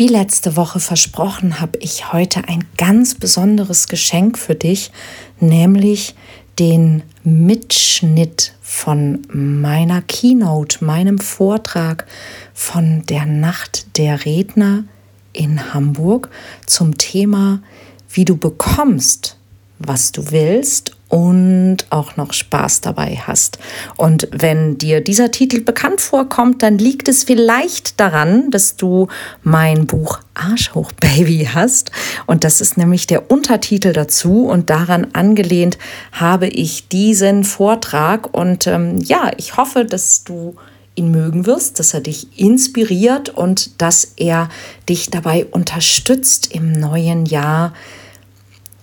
Wie 0.00 0.08
letzte 0.08 0.56
Woche 0.56 0.80
versprochen, 0.80 1.60
habe 1.60 1.76
ich 1.80 2.10
heute 2.10 2.48
ein 2.48 2.64
ganz 2.78 3.14
besonderes 3.14 3.86
Geschenk 3.86 4.38
für 4.38 4.54
dich, 4.54 4.92
nämlich 5.40 6.14
den 6.58 7.02
Mitschnitt 7.22 8.54
von 8.62 9.20
meiner 9.30 10.00
Keynote, 10.00 10.82
meinem 10.82 11.18
Vortrag 11.18 12.06
von 12.54 13.04
der 13.10 13.26
Nacht 13.26 13.98
der 13.98 14.24
Redner 14.24 14.84
in 15.34 15.74
Hamburg 15.74 16.30
zum 16.64 16.96
Thema, 16.96 17.60
wie 18.08 18.24
du 18.24 18.38
bekommst, 18.38 19.36
was 19.78 20.12
du 20.12 20.30
willst 20.30 20.96
und 21.10 21.78
auch 21.90 22.16
noch 22.16 22.32
Spaß 22.32 22.82
dabei 22.82 23.18
hast. 23.26 23.58
Und 23.96 24.28
wenn 24.30 24.78
dir 24.78 25.00
dieser 25.02 25.32
Titel 25.32 25.60
bekannt 25.60 26.00
vorkommt, 26.00 26.62
dann 26.62 26.78
liegt 26.78 27.08
es 27.08 27.24
vielleicht 27.24 27.98
daran, 27.98 28.50
dass 28.52 28.76
du 28.76 29.08
mein 29.42 29.86
Buch 29.86 30.20
Arsch 30.34 30.72
hoch 30.72 30.92
Baby 30.92 31.48
hast. 31.52 31.90
Und 32.26 32.44
das 32.44 32.60
ist 32.60 32.78
nämlich 32.78 33.08
der 33.08 33.28
Untertitel 33.28 33.92
dazu. 33.92 34.46
Und 34.46 34.70
daran 34.70 35.08
angelehnt 35.12 35.78
habe 36.12 36.46
ich 36.46 36.86
diesen 36.86 37.42
Vortrag. 37.42 38.32
Und 38.32 38.68
ähm, 38.68 38.98
ja, 38.98 39.32
ich 39.36 39.56
hoffe, 39.56 39.84
dass 39.84 40.22
du 40.22 40.54
ihn 40.94 41.10
mögen 41.10 41.44
wirst, 41.44 41.80
dass 41.80 41.92
er 41.92 42.02
dich 42.02 42.38
inspiriert 42.38 43.30
und 43.30 43.82
dass 43.82 44.12
er 44.16 44.48
dich 44.88 45.10
dabei 45.10 45.44
unterstützt, 45.44 46.54
im 46.54 46.72
neuen 46.72 47.26
Jahr 47.26 47.74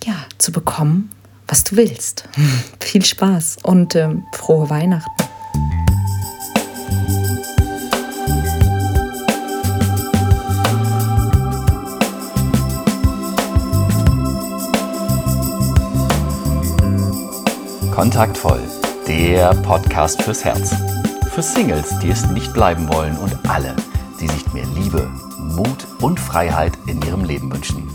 ja, 0.04 0.14
zu 0.36 0.52
bekommen, 0.52 1.10
was 1.48 1.64
du 1.64 1.76
willst. 1.76 2.28
Viel 2.80 3.04
Spaß 3.04 3.58
und 3.62 3.94
äh, 3.94 4.10
frohe 4.32 4.70
Weihnachten. 4.70 5.10
Kontaktvoll, 17.92 18.60
der 19.08 19.52
Podcast 19.54 20.22
fürs 20.22 20.44
Herz. 20.44 20.72
Für 21.34 21.42
Singles, 21.42 21.98
die 21.98 22.10
es 22.10 22.26
nicht 22.26 22.52
bleiben 22.52 22.88
wollen 22.92 23.16
und 23.16 23.36
alle, 23.48 23.74
die 24.20 24.28
sich 24.28 24.52
mehr 24.52 24.66
Liebe, 24.76 25.10
Mut 25.38 25.86
und 26.00 26.20
Freiheit 26.20 26.78
in 26.86 27.02
ihrem 27.02 27.24
Leben 27.24 27.52
wünschen. 27.52 27.90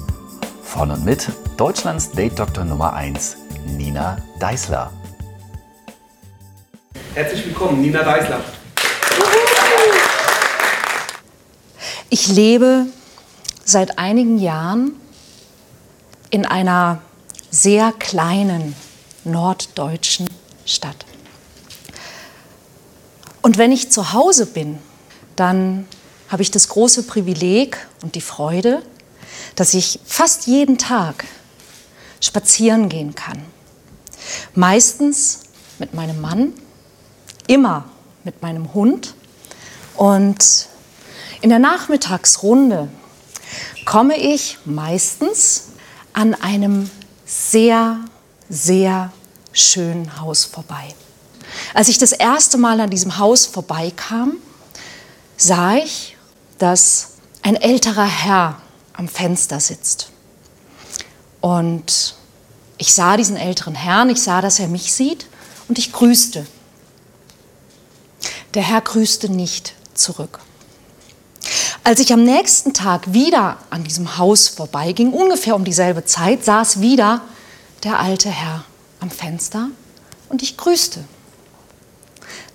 Von 0.61 0.91
und 0.91 1.05
mit 1.05 1.31
Deutschlands 1.55 2.11
Date-Doktor 2.11 2.65
Nummer 2.65 2.93
1, 2.93 3.37
Nina 3.65 4.17
Deißler. 4.39 4.91
Herzlich 7.13 7.45
willkommen, 7.45 7.81
Nina 7.81 8.03
Deißler. 8.03 8.41
Ich 12.09 12.27
lebe 12.27 12.85
seit 13.63 13.97
einigen 13.97 14.37
Jahren 14.37 14.93
in 16.29 16.45
einer 16.45 17.01
sehr 17.49 17.91
kleinen 17.91 18.75
norddeutschen 19.23 20.27
Stadt. 20.65 21.05
Und 23.41 23.57
wenn 23.57 23.71
ich 23.71 23.91
zu 23.91 24.13
Hause 24.13 24.45
bin, 24.45 24.79
dann 25.35 25.87
habe 26.29 26.41
ich 26.41 26.51
das 26.51 26.67
große 26.67 27.03
Privileg 27.03 27.77
und 28.01 28.15
die 28.15 28.21
Freude, 28.21 28.81
dass 29.55 29.73
ich 29.73 29.99
fast 30.05 30.47
jeden 30.47 30.77
Tag 30.77 31.25
spazieren 32.19 32.89
gehen 32.89 33.15
kann. 33.15 33.52
Meistens 34.55 35.41
mit 35.79 35.93
meinem 35.93 36.21
Mann, 36.21 36.53
immer 37.47 37.85
mit 38.23 38.41
meinem 38.41 38.73
Hund. 38.73 39.15
Und 39.95 40.67
in 41.41 41.49
der 41.49 41.59
Nachmittagsrunde 41.59 42.89
komme 43.85 44.17
ich 44.17 44.57
meistens 44.65 45.69
an 46.13 46.35
einem 46.35 46.89
sehr, 47.25 47.99
sehr 48.49 49.11
schönen 49.51 50.19
Haus 50.19 50.45
vorbei. 50.45 50.93
Als 51.73 51.87
ich 51.87 51.97
das 51.97 52.11
erste 52.11 52.57
Mal 52.57 52.79
an 52.79 52.89
diesem 52.89 53.17
Haus 53.17 53.45
vorbeikam, 53.45 54.37
sah 55.37 55.75
ich, 55.75 56.17
dass 56.57 57.09
ein 57.41 57.55
älterer 57.55 58.05
Herr 58.05 58.61
am 58.93 59.07
Fenster 59.07 59.59
sitzt. 59.59 60.09
Und 61.41 62.15
ich 62.83 62.93
sah 62.93 63.15
diesen 63.15 63.37
älteren 63.37 63.75
Herrn, 63.75 64.09
ich 64.09 64.21
sah, 64.21 64.41
dass 64.41 64.59
er 64.59 64.67
mich 64.67 64.91
sieht 64.91 65.25
und 65.69 65.77
ich 65.79 65.93
grüßte. 65.93 66.45
Der 68.55 68.61
Herr 68.61 68.81
grüßte 68.81 69.29
nicht 69.29 69.73
zurück. 69.93 70.39
Als 71.85 72.01
ich 72.01 72.11
am 72.11 72.25
nächsten 72.25 72.73
Tag 72.73 73.13
wieder 73.13 73.57
an 73.69 73.85
diesem 73.85 74.17
Haus 74.17 74.49
vorbeiging, 74.49 75.13
ungefähr 75.13 75.55
um 75.55 75.63
dieselbe 75.63 76.03
Zeit, 76.03 76.43
saß 76.43 76.81
wieder 76.81 77.21
der 77.85 78.01
alte 78.01 78.29
Herr 78.29 78.65
am 78.99 79.09
Fenster 79.09 79.69
und 80.27 80.43
ich 80.43 80.57
grüßte. 80.57 81.05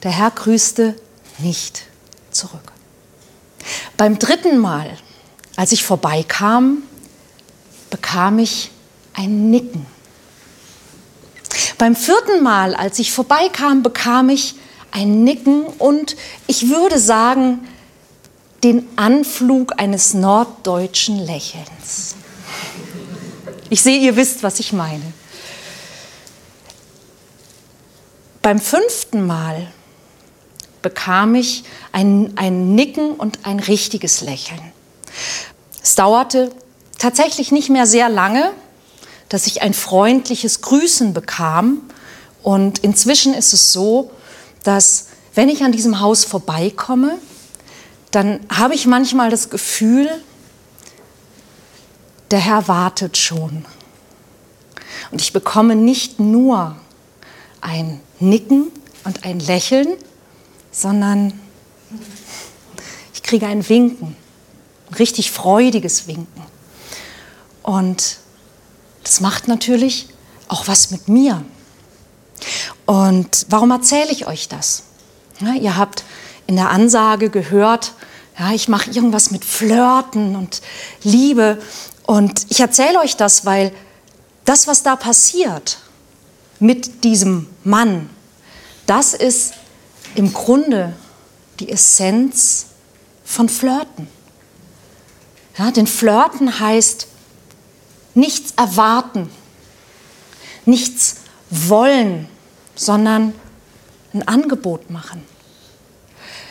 Der 0.03 0.11
Herr 0.11 0.31
grüßte 0.31 0.95
nicht 1.39 1.85
zurück. 2.33 2.73
Beim 3.97 4.19
dritten 4.19 4.59
Mal, 4.59 4.99
als 5.57 5.73
ich 5.73 5.85
vorbeikam, 5.85 6.83
bekam 7.89 8.39
ich 8.39 8.71
ein 9.15 9.51
Nicken. 9.51 9.87
Beim 11.79 11.97
vierten 11.97 12.43
Mal, 12.43 12.75
als 12.75 12.99
ich 12.99 13.13
vorbeikam, 13.13 13.83
bekam 13.83 14.29
ich 14.29 14.55
ein 14.91 15.25
Nicken 15.25 15.65
und 15.65 16.17
ich 16.47 16.69
würde 16.69 16.99
sagen, 16.99 17.67
den 18.65 18.89
Anflug 18.97 19.81
eines 19.81 20.15
norddeutschen 20.15 21.19
Lächelns. 21.19 22.17
Ich 23.71 23.83
sehe, 23.83 23.99
ihr 23.99 24.17
wisst, 24.17 24.43
was 24.43 24.61
ich 24.61 24.73
meine. 24.73 25.13
Beim 28.43 28.59
fünften 28.59 29.27
Mal 29.27 29.71
bekam 30.81 31.35
ich 31.35 31.65
ein, 31.93 32.33
ein 32.37 32.75
Nicken 32.75 33.13
und 33.13 33.41
ein 33.45 33.61
richtiges 33.61 34.23
Lächeln. 34.23 34.61
Es 35.83 35.95
dauerte 35.95 36.51
tatsächlich 36.99 37.53
nicht 37.53 37.69
mehr 37.69 37.87
sehr 37.87 38.09
lange, 38.09 38.53
dass 39.29 39.47
ich 39.47 39.63
ein 39.63 39.75
freundliches 39.75 40.61
Grüßen 40.61 41.13
bekam. 41.13 41.83
Und 42.43 42.79
inzwischen 42.79 43.35
ist 43.35 43.53
es 43.53 43.73
so, 43.73 44.11
dass 44.63 45.07
wenn 45.35 45.49
ich 45.49 45.63
an 45.63 45.73
diesem 45.73 46.01
Haus 46.01 46.25
vorbeikomme, 46.25 47.19
dann 48.11 48.41
habe 48.49 48.75
ich 48.75 48.87
manchmal 48.87 49.31
das 49.31 49.51
Gefühl, 49.51 50.09
der 52.31 52.39
Herr 52.39 52.69
wartet 52.69 53.17
schon. 53.17 53.65
Und 55.11 55.21
ich 55.21 55.33
bekomme 55.33 55.75
nicht 55.77 56.19
nur 56.19 56.77
ein 57.61 58.01
Nicken 58.21 58.69
und 59.05 59.25
ein 59.25 59.41
Lächeln, 59.41 59.89
sondern 60.71 61.39
ich 63.15 63.23
kriege 63.23 63.47
ein 63.47 63.69
Winken, 63.69 64.17
ein 64.91 64.95
richtig 64.95 65.31
freudiges 65.31 66.07
Winken. 66.07 66.43
Und 67.63 68.18
das 69.09 69.23
macht 69.23 69.49
natürlich 69.49 70.07
auch 70.49 70.69
was 70.69 70.91
mit 70.91 71.09
mir. 71.09 71.43
Und 72.85 73.47
warum 73.49 73.71
erzähle 73.71 74.13
ich 74.13 74.27
euch 74.27 74.49
das? 74.49 74.83
Ja, 75.41 75.55
ihr 75.55 75.79
habt 75.79 76.05
in 76.47 76.57
der 76.57 76.69
Ansage 76.69 77.31
gehört, 77.31 77.95
ja, 78.39 78.53
ich 78.53 78.69
mache 78.69 78.91
irgendwas 78.91 79.31
mit 79.31 79.47
Flirten 79.47 80.37
und 80.37 80.61
Liebe. 81.05 81.59
Und 82.05 82.45
ich 82.51 82.61
erzähle 82.61 83.01
euch 83.01 83.17
das, 83.17 83.47
weil 83.47 83.73
das, 84.45 84.67
was 84.67 84.83
da 84.83 84.95
passiert 84.95 85.79
mit 86.61 87.03
diesem 87.03 87.47
Mann, 87.65 88.11
das 88.85 89.15
ist 89.15 89.55
im 90.17 90.35
Grunde 90.35 90.93
die 91.61 91.71
Essenz 91.71 92.67
von 93.25 93.49
Flirten. 93.49 94.07
Ja, 95.57 95.71
denn 95.71 95.87
Flirten 95.87 96.61
heißt 96.61 97.08
nichts 98.19 98.53
erwarten, 98.57 99.31
nichts 100.67 101.17
wollen, 101.51 102.29
sondern 102.75 103.33
ein 104.13 104.27
Angebot 104.27 104.91
machen. 104.91 105.23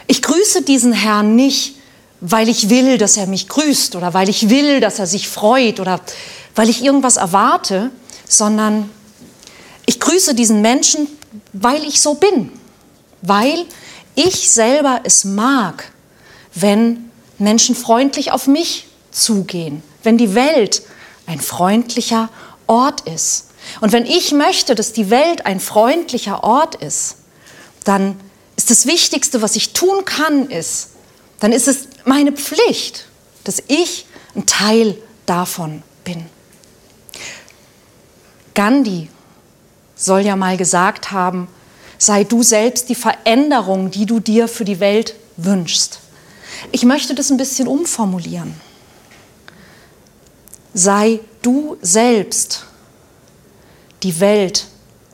Ich 0.08 0.22
grüße 0.22 0.62
diesen 0.62 0.94
Herrn 0.94 1.36
nicht, 1.36 1.76
weil 2.22 2.50
ich 2.50 2.70
will, 2.70 2.98
dass 2.98 3.18
er 3.18 3.28
mich 3.28 3.48
grüßt 3.50 3.96
oder 3.96 4.14
weil 4.14 4.30
ich 4.30 4.50
will, 4.50 4.80
dass 4.80 4.98
er 4.98 5.08
sich 5.08 5.28
freut 5.28 5.80
oder 5.80 6.00
weil 6.56 6.70
ich 6.70 6.84
irgendwas 6.84 7.18
erwarte, 7.18 7.92
sondern 8.28 8.90
ich 9.86 10.00
grüße 10.00 10.34
diesen 10.34 10.62
Menschen, 10.62 11.08
weil 11.54 11.84
ich 11.84 12.02
so 12.02 12.16
bin, 12.16 12.52
weil 13.22 13.66
ich 14.16 14.50
selber 14.50 15.02
es 15.04 15.26
mag, 15.26 15.92
wenn 16.56 17.12
Menschen 17.38 17.76
freundlich 17.76 18.32
auf 18.32 18.48
mich 18.48 18.88
zugehen, 19.12 19.84
wenn 20.04 20.18
die 20.18 20.34
Welt 20.34 20.82
ein 21.28 21.40
freundlicher 21.40 22.30
Ort 22.66 23.02
ist. 23.02 23.50
Und 23.82 23.92
wenn 23.92 24.06
ich 24.06 24.32
möchte, 24.32 24.74
dass 24.74 24.94
die 24.94 25.10
Welt 25.10 25.46
ein 25.46 25.60
freundlicher 25.60 26.44
Ort 26.44 26.76
ist, 26.76 27.18
dann 27.84 28.20
ist 28.56 28.72
das 28.72 28.88
Wichtigste, 28.88 29.42
was 29.42 29.56
ich 29.56 29.74
tun 29.74 30.04
kann, 30.06 30.50
ist, 30.50 30.90
dann 31.40 31.52
ist 31.52 31.68
es 31.68 31.88
meine 32.06 32.32
Pflicht, 32.32 33.06
dass 33.44 33.62
ich 33.68 34.06
ein 34.36 34.46
Teil 34.46 34.98
davon 35.26 35.84
bin. 36.04 36.26
Gandhi 38.56 39.10
soll 39.96 40.22
ja 40.22 40.36
mal 40.36 40.58
gesagt 40.58 41.12
haben, 41.12 41.48
sei 41.98 42.24
du 42.24 42.42
selbst 42.42 42.90
die 42.90 42.96
Veränderung, 42.96 43.92
die 43.92 44.06
du 44.06 44.20
dir 44.20 44.48
für 44.48 44.66
die 44.66 44.80
Welt 44.80 45.16
wünschst. 45.36 46.00
Ich 46.72 46.84
möchte 46.84 47.14
das 47.14 47.30
ein 47.30 47.38
bisschen 47.38 47.68
umformulieren. 47.68 48.60
Sei 50.74 51.20
du 51.42 51.78
selbst 51.82 52.66
die 54.04 54.20
Welt, 54.20 54.66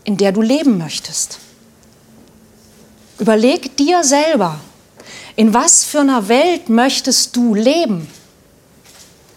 in 0.03 0.17
der 0.17 0.31
du 0.31 0.41
leben 0.41 0.77
möchtest. 0.77 1.39
Überleg 3.19 3.77
dir 3.77 4.03
selber, 4.03 4.59
in 5.35 5.53
was 5.53 5.83
für 5.83 6.01
einer 6.01 6.27
Welt 6.27 6.69
möchtest 6.69 7.35
du 7.35 7.55
leben? 7.55 8.07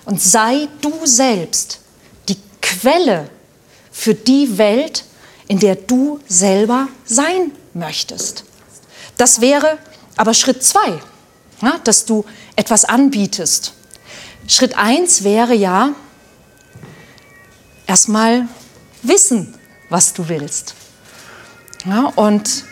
Und 0.05 0.21
sei 0.21 0.69
du 0.81 0.93
selbst 1.05 1.81
die 2.29 2.39
Quelle 2.61 3.29
für 3.91 4.15
die 4.15 4.59
Welt, 4.59 5.05
in 5.49 5.59
der 5.59 5.77
du 5.77 6.21
selber 6.29 6.89
sein 7.05 7.53
möchtest. 7.75 8.45
Das 9.17 9.41
wäre 9.41 9.79
aber 10.17 10.35
Schritt 10.35 10.63
zwei, 10.63 11.01
dass 11.85 12.05
du 12.05 12.25
etwas 12.57 12.85
anbietest. 12.85 13.73
Schritt 14.49 14.77
eins 14.77 15.25
wäre 15.25 15.55
ja 15.55 15.95
erstmal 17.87 18.49
wissen, 19.03 19.55
was 19.89 20.13
du 20.13 20.29
willst. 20.29 20.75
Ja, 21.85 22.13
und 22.17 22.65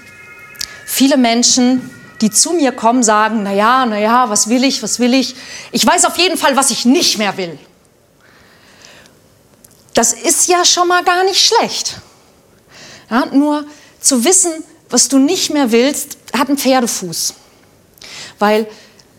viele 0.84 1.16
Menschen, 1.16 1.90
die 2.20 2.30
zu 2.30 2.52
mir 2.52 2.72
kommen, 2.72 3.02
sagen, 3.02 3.42
na 3.42 3.52
ja, 3.52 3.86
na 3.86 3.98
ja, 3.98 4.28
was 4.30 4.48
will 4.48 4.64
ich, 4.64 4.82
was 4.82 4.98
will 4.98 5.14
ich? 5.14 5.36
Ich 5.72 5.86
weiß 5.86 6.04
auf 6.04 6.16
jeden 6.18 6.36
Fall, 6.36 6.56
was 6.56 6.70
ich 6.70 6.84
nicht 6.84 7.18
mehr 7.18 7.36
will. 7.36 7.58
Das 9.94 10.12
ist 10.12 10.48
ja 10.48 10.64
schon 10.64 10.88
mal 10.88 11.04
gar 11.04 11.22
nicht 11.24 11.44
schlecht. 11.44 12.00
Ja, 13.10 13.26
nur 13.26 13.64
zu 14.00 14.24
wissen, 14.24 14.52
was 14.90 15.08
du 15.08 15.18
nicht 15.18 15.50
mehr 15.50 15.70
willst, 15.70 16.18
hat 16.32 16.48
einen 16.48 16.58
Pferdefuß. 16.58 17.34
Weil 18.38 18.66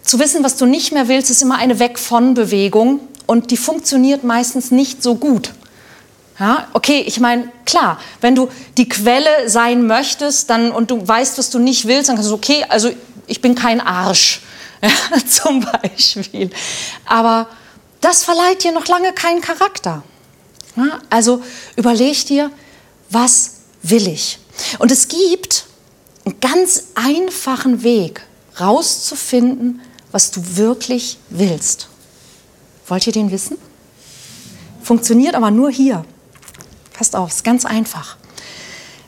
zu 0.04 0.20
wissen, 0.20 0.44
was 0.44 0.58
du 0.58 0.66
nicht 0.66 0.92
mehr 0.92 1.08
willst, 1.08 1.32
ist 1.32 1.42
immer 1.42 1.58
eine 1.58 1.80
Weg 1.80 1.98
von 1.98 2.34
Bewegung 2.34 3.00
und 3.26 3.52
die 3.52 3.58
funktioniert 3.58 4.24
meistens 4.24 4.72
nicht 4.72 5.02
so 5.02 5.16
gut. 5.16 5.54
Ja, 6.40 6.68
okay, 6.74 7.02
ich 7.06 7.20
meine, 7.20 7.50
klar, 7.66 8.00
wenn 8.20 8.36
du 8.36 8.50
die 8.78 8.90
Quelle 8.90 9.50
sein 9.50 9.88
möchtest 9.88 10.50
dann, 10.50 10.72
und 10.72 10.92
du 10.92 11.08
weißt, 11.08 11.38
was 11.38 11.50
du 11.50 11.60
nicht 11.60 11.88
willst, 11.88 12.10
dann 12.10 12.18
kannst 12.18 12.30
du, 12.30 12.36
okay, 12.36 12.66
also 12.68 12.92
ich 13.28 13.42
bin 13.42 13.56
kein 13.56 13.80
Arsch, 13.80 14.42
ja, 14.82 14.90
zum 15.26 15.62
Beispiel. 15.62 16.50
Aber 17.06 17.48
das 18.02 18.24
verleiht 18.24 18.64
dir 18.64 18.74
noch 18.74 18.88
lange 18.88 19.14
keinen 19.14 19.42
Charakter. 19.42 20.04
Ja, 20.76 21.00
also 21.10 21.42
überleg 21.78 22.26
dir, 22.26 22.52
was 23.10 23.62
will 23.82 24.08
ich? 24.08 24.40
Und 24.80 24.92
es 24.92 25.08
gibt 25.08 25.66
einen 26.26 26.40
ganz 26.42 26.88
einfachen 26.96 27.84
Weg, 27.84 28.22
rauszufinden, 28.60 29.82
was 30.12 30.32
du 30.32 30.58
wirklich 30.58 31.18
willst. 31.30 31.88
Wollt 32.88 33.08
ihr 33.08 33.14
den 33.14 33.32
wissen? 33.32 33.58
Funktioniert 34.84 35.36
aber 35.36 35.50
nur 35.50 35.72
hier. 35.72 36.06
Passt 36.98 37.16
auf, 37.16 37.30
ist 37.30 37.44
ganz 37.44 37.66
einfach. 37.66 38.18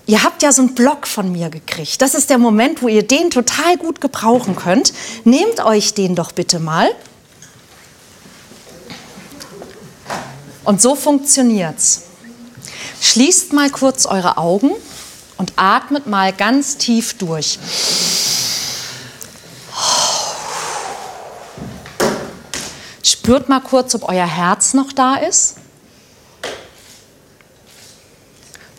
Ihr 0.08 0.24
habt 0.24 0.42
ja 0.42 0.52
so 0.52 0.62
einen 0.62 0.76
Blog 0.76 1.08
von 1.08 1.32
mir 1.32 1.50
gekriegt. 1.50 2.02
Das 2.02 2.16
ist 2.16 2.30
der 2.30 2.38
Moment, 2.38 2.82
wo 2.82 2.88
ihr 2.88 3.06
den 3.06 3.30
total 3.30 3.78
gut 3.78 4.02
gebrauchen 4.02 4.56
könnt. 4.56 4.94
Nehmt 5.26 5.64
euch 5.64 5.94
den 5.94 6.16
doch 6.16 6.32
bitte 6.32 6.60
mal. 6.60 6.90
Und 10.64 10.82
so 10.82 10.96
funktioniert's. 10.96 12.04
Schließt 13.02 13.54
mal 13.54 13.70
kurz 13.70 14.06
eure 14.06 14.38
Augen 14.38 14.72
und 15.38 15.54
atmet 15.56 16.08
mal 16.08 16.34
ganz 16.34 16.78
tief 16.78 17.18
durch. 17.18 17.60
Spürt 23.04 23.48
mal 23.48 23.62
kurz, 23.62 23.96
ob 23.96 24.10
euer 24.10 24.26
Herz 24.26 24.74
noch 24.74 24.92
da 24.92 25.16
ist. 25.16 25.56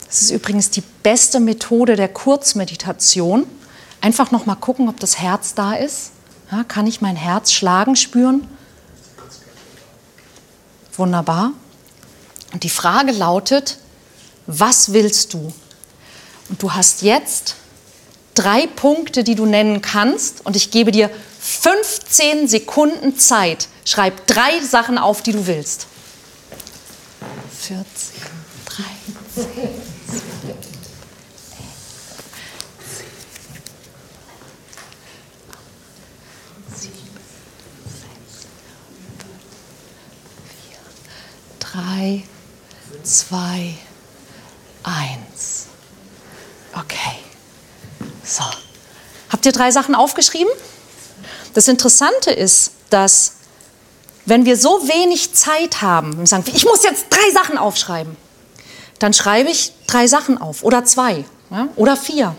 Das 0.08 0.22
ist 0.22 0.30
übrigens 0.30 0.70
die 0.70 0.82
beste 1.02 1.38
Methode 1.38 1.94
der 1.94 2.08
Kurzmeditation. 2.08 3.46
Einfach 4.00 4.30
noch 4.30 4.46
mal 4.46 4.54
gucken, 4.54 4.88
ob 4.88 4.98
das 5.00 5.18
Herz 5.18 5.54
da 5.54 5.74
ist. 5.74 6.12
Ja, 6.50 6.64
kann 6.64 6.86
ich 6.86 7.02
mein 7.02 7.16
Herz 7.16 7.52
schlagen 7.52 7.94
spüren? 7.94 8.46
Wunderbar. 10.96 11.52
Und 12.52 12.62
die 12.64 12.70
Frage 12.70 13.12
lautet, 13.12 13.78
was 14.46 14.94
willst 14.94 15.34
du? 15.34 15.52
Und 16.48 16.62
du 16.62 16.72
hast 16.72 17.02
jetzt 17.02 17.56
drei 18.34 18.66
Punkte, 18.66 19.24
die 19.24 19.34
du 19.34 19.44
nennen 19.44 19.82
kannst. 19.82 20.46
Und 20.46 20.56
ich 20.56 20.70
gebe 20.70 20.90
dir 20.90 21.10
15 21.40 22.48
Sekunden 22.48 23.18
Zeit. 23.18 23.68
Schreib 23.84 24.26
drei 24.26 24.60
Sachen 24.60 24.96
auf, 24.96 25.22
die 25.22 25.32
du 25.32 25.46
willst. 25.46 25.86
14, 27.60 27.84
13. 29.34 29.77
Drei, 41.78 42.24
zwei, 43.04 43.74
eins. 44.82 45.66
Okay. 46.72 47.18
So. 48.24 48.42
Habt 49.30 49.46
ihr 49.46 49.52
drei 49.52 49.70
Sachen 49.70 49.94
aufgeschrieben? 49.94 50.50
Das 51.54 51.68
Interessante 51.68 52.32
ist, 52.32 52.72
dass 52.90 53.34
wenn 54.24 54.44
wir 54.44 54.56
so 54.56 54.88
wenig 54.88 55.34
Zeit 55.34 55.80
haben, 55.80 56.26
sagen, 56.26 56.44
ich 56.52 56.64
muss 56.64 56.82
jetzt 56.82 57.06
drei 57.10 57.30
Sachen 57.32 57.58
aufschreiben, 57.58 58.16
dann 58.98 59.12
schreibe 59.12 59.50
ich 59.50 59.72
drei 59.86 60.08
Sachen 60.08 60.36
auf 60.36 60.64
oder 60.64 60.84
zwei 60.84 61.24
ja, 61.50 61.68
oder 61.76 61.96
vier. 61.96 62.34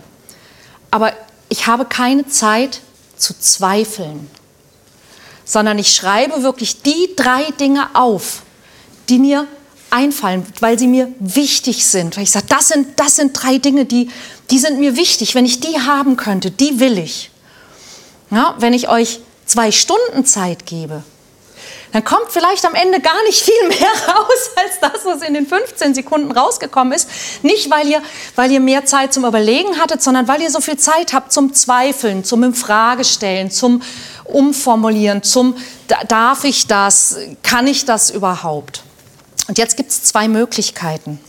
Aber 0.91 1.13
ich 1.47 1.65
habe 1.65 1.85
keine 1.85 2.27
Zeit 2.27 2.81
zu 3.15 3.39
zweifeln, 3.39 4.29
sondern 5.45 5.79
ich 5.79 5.95
schreibe 5.95 6.43
wirklich 6.43 6.81
die 6.81 7.13
drei 7.15 7.43
Dinge 7.51 7.87
auf, 7.93 8.41
die 9.09 9.19
mir 9.19 9.47
einfallen, 9.89 10.45
weil 10.59 10.77
sie 10.77 10.87
mir 10.87 11.11
wichtig 11.19 11.85
sind. 11.85 12.15
Weil 12.15 12.23
ich 12.23 12.31
sage, 12.31 12.45
das 12.49 12.67
sind, 12.67 12.99
das 12.99 13.15
sind 13.15 13.33
drei 13.33 13.57
Dinge, 13.57 13.85
die, 13.85 14.09
die 14.51 14.59
sind 14.59 14.79
mir 14.79 14.95
wichtig. 14.95 15.35
Wenn 15.35 15.45
ich 15.45 15.59
die 15.59 15.79
haben 15.79 16.17
könnte, 16.17 16.51
die 16.51 16.79
will 16.79 16.97
ich. 16.97 17.31
Ja, 18.31 18.55
wenn 18.59 18.73
ich 18.73 18.89
euch 18.89 19.19
zwei 19.45 19.71
Stunden 19.71 20.25
Zeit 20.25 20.65
gebe, 20.65 21.03
dann 21.91 22.03
kommt 22.03 22.27
vielleicht 22.29 22.65
am 22.65 22.75
Ende 22.75 22.99
gar 22.99 23.23
nicht 23.23 23.41
viel 23.41 23.67
mehr 23.67 23.77
raus 24.15 24.51
als 24.55 24.79
das, 24.79 25.05
was 25.05 25.23
in 25.23 25.33
den 25.33 25.47
15 25.47 25.95
Sekunden 25.95 26.31
rausgekommen 26.31 26.93
ist. 26.93 27.09
Nicht, 27.41 27.71
weil 27.71 27.87
ihr, 27.87 28.03
weil 28.35 28.51
ihr 28.51 28.59
mehr 28.59 28.85
Zeit 28.85 29.11
zum 29.11 29.25
Überlegen 29.25 29.79
hattet, 29.79 30.03
sondern 30.03 30.27
weil 30.27 30.41
ihr 30.41 30.51
so 30.51 30.61
viel 30.61 30.77
Zeit 30.77 31.13
habt 31.13 31.31
zum 31.31 31.53
Zweifeln, 31.53 32.23
zum 32.23 32.43
Infragestellen, 32.43 33.49
zum 33.49 33.81
Umformulieren, 34.25 35.23
zum 35.23 35.55
darf 36.07 36.43
ich 36.43 36.67
das, 36.67 37.17
kann 37.41 37.65
ich 37.65 37.85
das 37.85 38.11
überhaupt? 38.11 38.83
Und 39.49 39.57
jetzt 39.57 39.77
gibt 39.77 39.89
es 39.89 40.03
zwei 40.03 40.27
Möglichkeiten. 40.27 41.19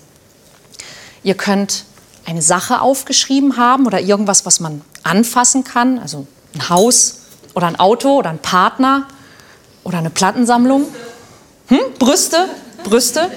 Ihr 1.22 1.34
könnt 1.34 1.86
eine 2.26 2.42
Sache 2.42 2.82
aufgeschrieben 2.82 3.56
haben 3.56 3.86
oder 3.86 3.98
irgendwas, 3.98 4.44
was 4.44 4.60
man 4.60 4.82
anfassen 5.02 5.64
kann, 5.64 5.98
also 5.98 6.26
ein 6.54 6.68
Haus 6.68 7.20
oder 7.54 7.66
ein 7.66 7.80
Auto 7.80 8.18
oder 8.18 8.28
ein 8.28 8.38
Partner 8.38 9.08
oder 9.84 9.96
eine 9.96 10.10
Plattensammlung. 10.10 10.86
Hm? 11.68 11.78
Brüste, 11.98 12.46
Brüste. 12.84 13.30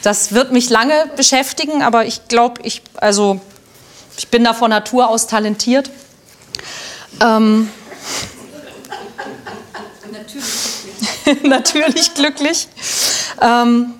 Das 0.00 0.32
wird 0.32 0.50
mich 0.50 0.70
lange 0.70 1.10
beschäftigen, 1.14 1.82
aber 1.82 2.06
ich 2.06 2.26
glaube, 2.26 2.62
ich, 2.62 2.80
also, 2.94 3.38
ich 4.16 4.28
bin 4.28 4.44
da 4.44 4.54
von 4.54 4.70
Natur 4.70 5.10
aus 5.10 5.26
talentiert. 5.26 5.90
Ähm, 7.20 7.68
Natürlich 10.08 10.54
glücklich. 11.24 11.42
Natürlich 11.42 12.14
glücklich. 12.14 12.68
Ähm, 13.40 13.94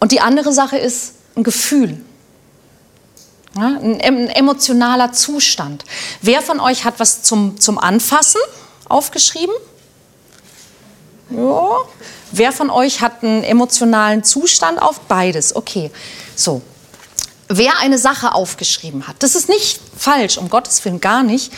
und 0.00 0.12
die 0.12 0.20
andere 0.20 0.52
Sache 0.52 0.78
ist 0.78 1.14
ein 1.36 1.42
Gefühl. 1.42 2.00
Ja, 3.56 3.78
ein, 3.80 4.00
ein, 4.00 4.28
emotionaler 4.28 5.12
Zustand. 5.12 5.84
Wer 6.20 6.42
von 6.42 6.60
euch 6.60 6.84
hat 6.84 7.00
was 7.00 7.22
zum, 7.22 7.58
zum 7.58 7.78
Anfassen 7.78 8.40
aufgeschrieben? 8.88 9.54
Ja. 11.30 11.76
Wer 12.32 12.52
von 12.52 12.70
euch 12.70 13.00
hat 13.00 13.22
einen 13.22 13.42
emotionalen 13.44 14.24
Zustand 14.24 14.80
auf? 14.80 15.00
Beides. 15.00 15.56
Okay. 15.56 15.90
So. 16.34 16.60
Wer 17.48 17.78
eine 17.78 17.96
Sache 17.96 18.34
aufgeschrieben 18.34 19.06
hat, 19.06 19.16
das 19.20 19.36
ist 19.36 19.48
nicht 19.48 19.80
falsch, 19.96 20.36
um 20.36 20.50
Gottes 20.50 20.84
Willen 20.84 21.00
gar 21.00 21.22
nicht. 21.22 21.52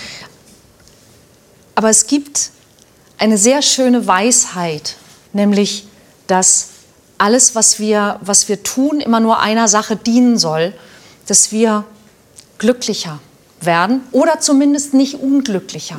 Aber 1.75 1.89
es 1.89 2.07
gibt 2.07 2.51
eine 3.17 3.39
sehr 3.39 3.63
schöne 3.63 4.07
Weisheit, 4.07 4.97
nämlich, 5.33 5.88
dass 6.29 6.69
alles, 7.19 7.57
was 7.57 7.81
wir, 7.81 8.21
was 8.23 8.49
wir 8.49 8.63
tun, 8.63 9.01
immer 9.01 9.19
nur 9.19 9.41
einer 9.41 9.67
Sache 9.67 9.97
dienen 9.97 10.39
soll, 10.39 10.73
dass 11.27 11.51
wir 11.51 11.85
glücklicher 12.59 13.19
werden 13.61 14.03
oder 14.13 14.39
zumindest 14.39 14.95
nicht 14.95 15.15
unglücklicher. 15.15 15.99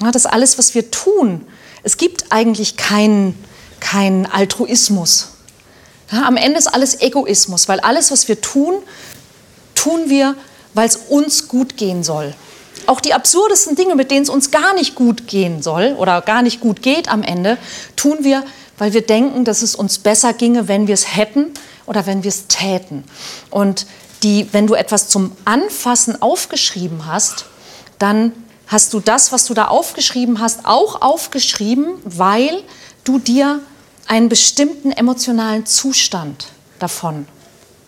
Ja, 0.00 0.12
dass 0.12 0.26
alles, 0.26 0.56
was 0.56 0.74
wir 0.74 0.90
tun, 0.92 1.44
es 1.82 1.96
gibt 1.96 2.30
eigentlich 2.30 2.76
keinen 2.76 3.34
kein 3.80 4.26
Altruismus. 4.26 5.28
Ja, 6.12 6.26
am 6.26 6.36
Ende 6.36 6.58
ist 6.58 6.68
alles 6.68 7.00
Egoismus, 7.00 7.68
weil 7.68 7.80
alles, 7.80 8.10
was 8.10 8.28
wir 8.28 8.40
tun, 8.40 8.74
tun 9.74 10.08
wir, 10.08 10.36
weil 10.74 10.86
es 10.86 10.96
uns 10.96 11.48
gut 11.48 11.76
gehen 11.76 12.04
soll. 12.04 12.34
Auch 12.86 13.00
die 13.00 13.14
absurdesten 13.14 13.76
Dinge, 13.76 13.94
mit 13.94 14.10
denen 14.10 14.22
es 14.22 14.28
uns 14.28 14.50
gar 14.50 14.74
nicht 14.74 14.94
gut 14.94 15.26
gehen 15.26 15.62
soll 15.62 15.94
oder 15.98 16.20
gar 16.22 16.42
nicht 16.42 16.60
gut 16.60 16.82
geht 16.82 17.08
am 17.08 17.22
Ende, 17.22 17.58
tun 17.96 18.18
wir, 18.22 18.44
weil 18.78 18.92
wir 18.92 19.02
denken, 19.02 19.44
dass 19.44 19.62
es 19.62 19.74
uns 19.74 19.98
besser 19.98 20.32
ginge, 20.32 20.68
wenn 20.68 20.86
wir 20.86 20.94
es 20.94 21.16
hätten 21.16 21.52
oder 21.86 22.06
wenn 22.06 22.22
wir 22.22 22.28
es 22.28 22.46
täten. 22.46 23.04
Und 23.50 23.86
die, 24.22 24.48
wenn 24.52 24.66
du 24.66 24.74
etwas 24.74 25.08
zum 25.08 25.32
Anfassen 25.44 26.20
aufgeschrieben 26.20 27.06
hast, 27.06 27.46
dann 27.98 28.32
hast 28.66 28.92
du 28.92 29.00
das, 29.00 29.32
was 29.32 29.46
du 29.46 29.54
da 29.54 29.66
aufgeschrieben 29.66 30.40
hast, 30.40 30.60
auch 30.64 31.02
aufgeschrieben, 31.02 31.94
weil 32.04 32.62
du 33.04 33.18
dir 33.18 33.60
einen 34.06 34.28
bestimmten 34.28 34.92
emotionalen 34.92 35.66
Zustand 35.66 36.46
davon 36.78 37.26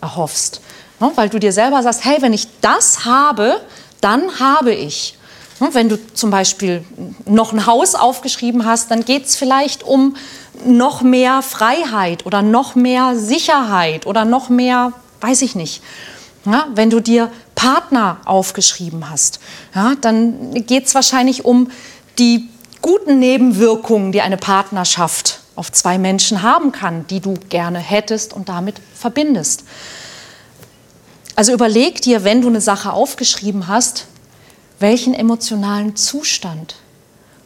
erhoffst. 0.01 0.61
Ne? 0.99 1.11
Weil 1.15 1.29
du 1.29 1.39
dir 1.39 1.51
selber 1.51 1.81
sagst, 1.83 2.05
hey, 2.05 2.21
wenn 2.21 2.33
ich 2.33 2.47
das 2.61 3.05
habe, 3.05 3.61
dann 4.03 4.39
habe 4.39 4.73
ich. 4.73 5.17
Ne? 5.59 5.69
Wenn 5.73 5.89
du 5.89 5.97
zum 6.13 6.29
Beispiel 6.29 6.83
noch 7.25 7.53
ein 7.53 7.65
Haus 7.65 7.95
aufgeschrieben 7.95 8.65
hast, 8.65 8.91
dann 8.91 9.05
geht 9.05 9.25
es 9.25 9.35
vielleicht 9.35 9.83
um 9.83 10.15
noch 10.65 11.01
mehr 11.01 11.41
Freiheit 11.41 12.25
oder 12.25 12.41
noch 12.41 12.75
mehr 12.75 13.15
Sicherheit 13.15 14.05
oder 14.05 14.25
noch 14.25 14.49
mehr, 14.49 14.93
weiß 15.21 15.41
ich 15.41 15.55
nicht. 15.55 15.81
Ja, 16.45 16.67
wenn 16.75 16.89
du 16.89 16.99
dir 16.99 17.31
Partner 17.55 18.17
aufgeschrieben 18.25 19.09
hast, 19.09 19.39
ja, 19.73 19.93
dann 20.01 20.53
geht 20.65 20.87
es 20.87 20.95
wahrscheinlich 20.95 21.45
um 21.45 21.71
die 22.19 22.49
guten 22.81 23.19
Nebenwirkungen, 23.19 24.11
die 24.11 24.21
eine 24.21 24.35
Partnerschaft 24.35 25.39
auf 25.55 25.71
zwei 25.71 25.97
Menschen 25.97 26.41
haben 26.41 26.73
kann, 26.73 27.07
die 27.07 27.21
du 27.21 27.35
gerne 27.49 27.79
hättest 27.79 28.33
und 28.33 28.49
damit 28.49 28.75
verbindest. 28.93 29.63
Also 31.35 31.51
überleg 31.51 32.01
dir, 32.01 32.23
wenn 32.23 32.41
du 32.41 32.47
eine 32.47 32.61
Sache 32.61 32.93
aufgeschrieben 32.93 33.67
hast, 33.67 34.05
welchen 34.79 35.13
emotionalen 35.13 35.95
Zustand 35.95 36.75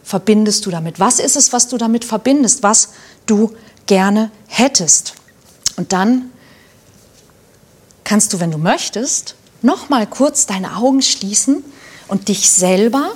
verbindest 0.02 0.66
du 0.66 0.70
damit? 0.70 1.00
Was 1.00 1.18
ist 1.18 1.36
es, 1.36 1.52
was 1.52 1.68
du 1.68 1.78
damit 1.78 2.04
verbindest, 2.04 2.62
was 2.62 2.90
du 3.26 3.54
gerne 3.86 4.30
hättest? 4.46 5.14
Und 5.76 5.92
dann 5.92 6.30
kannst 8.04 8.32
du, 8.32 8.40
wenn 8.40 8.50
du 8.50 8.58
möchtest, 8.58 9.34
noch 9.62 9.88
mal 9.88 10.06
kurz 10.06 10.46
deine 10.46 10.76
Augen 10.76 11.02
schließen 11.02 11.64
und 12.08 12.28
dich 12.28 12.50
selber 12.50 13.12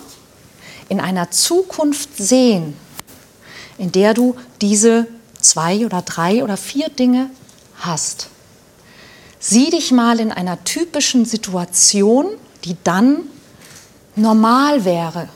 in 0.89 1.01
einer 1.01 1.31
Zukunft 1.31 2.17
sehen, 2.17 2.77
in 3.79 3.93
der 3.93 4.15
du 4.15 4.37
diese 4.61 5.07
zwei 5.41 5.87
oder 5.87 6.03
drei 6.03 6.45
oder 6.45 6.57
vier 6.57 6.89
Dinge 6.89 7.31
hast. 7.81 8.29
Sieh 9.45 9.71
dich 9.71 9.91
mal 9.91 10.21
in 10.21 10.31
einer 10.31 10.63
typischen 10.63 11.25
Situation, 11.25 12.27
die 12.65 12.77
dann 12.85 13.23
normal 14.15 14.85
wäre, 14.85 15.29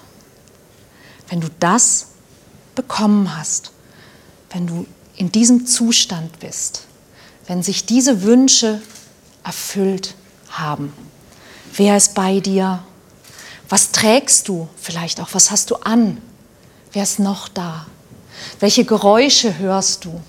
wenn 1.28 1.40
du 1.40 1.48
das 1.58 2.06
bekommen 2.76 3.36
hast, 3.36 3.72
wenn 4.50 4.68
du 4.68 4.86
in 5.16 5.32
diesem 5.32 5.66
Zustand 5.66 6.38
bist, 6.38 6.84
wenn 7.48 7.64
sich 7.64 7.84
diese 7.84 8.22
Wünsche 8.22 8.80
erfüllt 9.42 10.14
haben. 10.50 10.92
Wer 11.74 11.96
ist 11.96 12.14
bei 12.14 12.38
dir? 12.38 12.84
Was 13.68 13.90
trägst 13.90 14.46
du 14.46 14.68
vielleicht 14.76 15.18
auch? 15.18 15.30
Was 15.32 15.50
hast 15.50 15.72
du 15.72 15.76
an? 15.78 16.22
Wer 16.92 17.02
ist 17.02 17.18
noch 17.18 17.48
da? 17.48 17.86
Welche 18.60 18.84
Geräusche 18.84 19.58
hörst 19.58 20.04
du? 20.04 20.20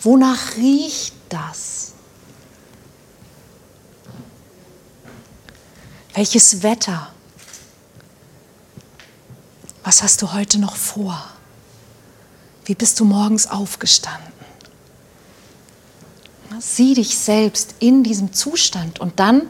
Wonach 0.00 0.56
riecht 0.56 1.14
das? 1.28 1.92
Welches 6.14 6.62
Wetter? 6.62 7.12
Was 9.84 10.02
hast 10.02 10.20
du 10.20 10.32
heute 10.32 10.58
noch 10.58 10.76
vor? 10.76 11.22
Wie 12.64 12.74
bist 12.74 13.00
du 13.00 13.04
morgens 13.04 13.46
aufgestanden? 13.46 14.32
Sieh 16.60 16.94
dich 16.94 17.16
selbst 17.16 17.76
in 17.78 18.02
diesem 18.02 18.32
Zustand 18.32 19.00
und 19.00 19.20
dann 19.20 19.48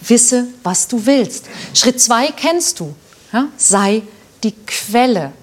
Wisse, 0.07 0.47
was 0.63 0.87
du 0.87 1.05
willst. 1.05 1.45
Schritt 1.73 2.01
zwei 2.01 2.27
kennst 2.31 2.79
du. 2.79 2.95
Ja? 3.31 3.47
Sei 3.57 4.03
die 4.43 4.53
Quelle. 4.65 5.33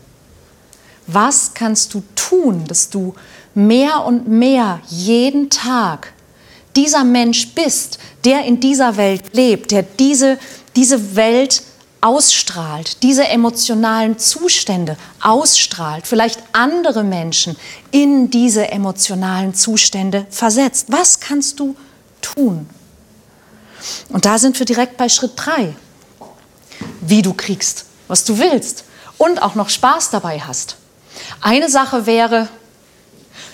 Was 1.06 1.54
kannst 1.54 1.94
du 1.94 2.02
tun, 2.14 2.64
dass 2.66 2.90
du 2.90 3.14
mehr 3.54 4.04
und 4.04 4.28
mehr 4.28 4.80
jeden 4.88 5.50
Tag 5.50 6.12
dieser 6.76 7.04
Mensch 7.04 7.48
bist, 7.54 7.98
der 8.24 8.44
in 8.44 8.60
dieser 8.60 8.96
Welt 8.96 9.24
lebt, 9.32 9.70
der 9.70 9.82
diese, 9.82 10.38
diese 10.76 11.16
Welt 11.16 11.62
ausstrahlt, 12.00 13.02
diese 13.02 13.26
emotionalen 13.28 14.18
Zustände 14.18 14.96
ausstrahlt, 15.20 16.06
vielleicht 16.06 16.42
andere 16.52 17.04
Menschen 17.04 17.56
in 17.90 18.30
diese 18.30 18.70
emotionalen 18.70 19.54
Zustände 19.54 20.26
versetzt. 20.30 20.86
Was 20.88 21.20
kannst 21.20 21.60
du 21.60 21.76
tun? 22.22 22.68
Und 24.08 24.24
da 24.24 24.38
sind 24.38 24.58
wir 24.58 24.66
direkt 24.66 24.96
bei 24.96 25.08
Schritt 25.08 25.32
drei. 25.36 25.74
Wie 27.00 27.22
du 27.22 27.34
kriegst, 27.34 27.84
was 28.08 28.24
du 28.24 28.38
willst 28.38 28.84
und 29.18 29.42
auch 29.42 29.54
noch 29.54 29.68
Spaß 29.68 30.10
dabei 30.10 30.40
hast. 30.40 30.76
Eine 31.42 31.68
Sache 31.68 32.06
wäre, 32.06 32.48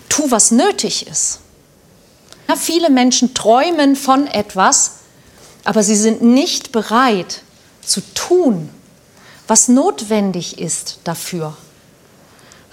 tu, 0.08 0.30
was 0.30 0.52
nötig 0.52 1.06
ist. 1.06 1.40
Ja, 2.48 2.56
viele 2.56 2.90
Menschen 2.90 3.34
träumen 3.34 3.96
von 3.96 4.26
etwas, 4.26 4.92
aber 5.64 5.82
sie 5.82 5.96
sind 5.96 6.22
nicht 6.22 6.72
bereit 6.72 7.42
zu 7.82 8.00
tun, 8.14 8.68
was 9.48 9.68
notwendig 9.68 10.58
ist 10.58 11.00
dafür. 11.04 11.56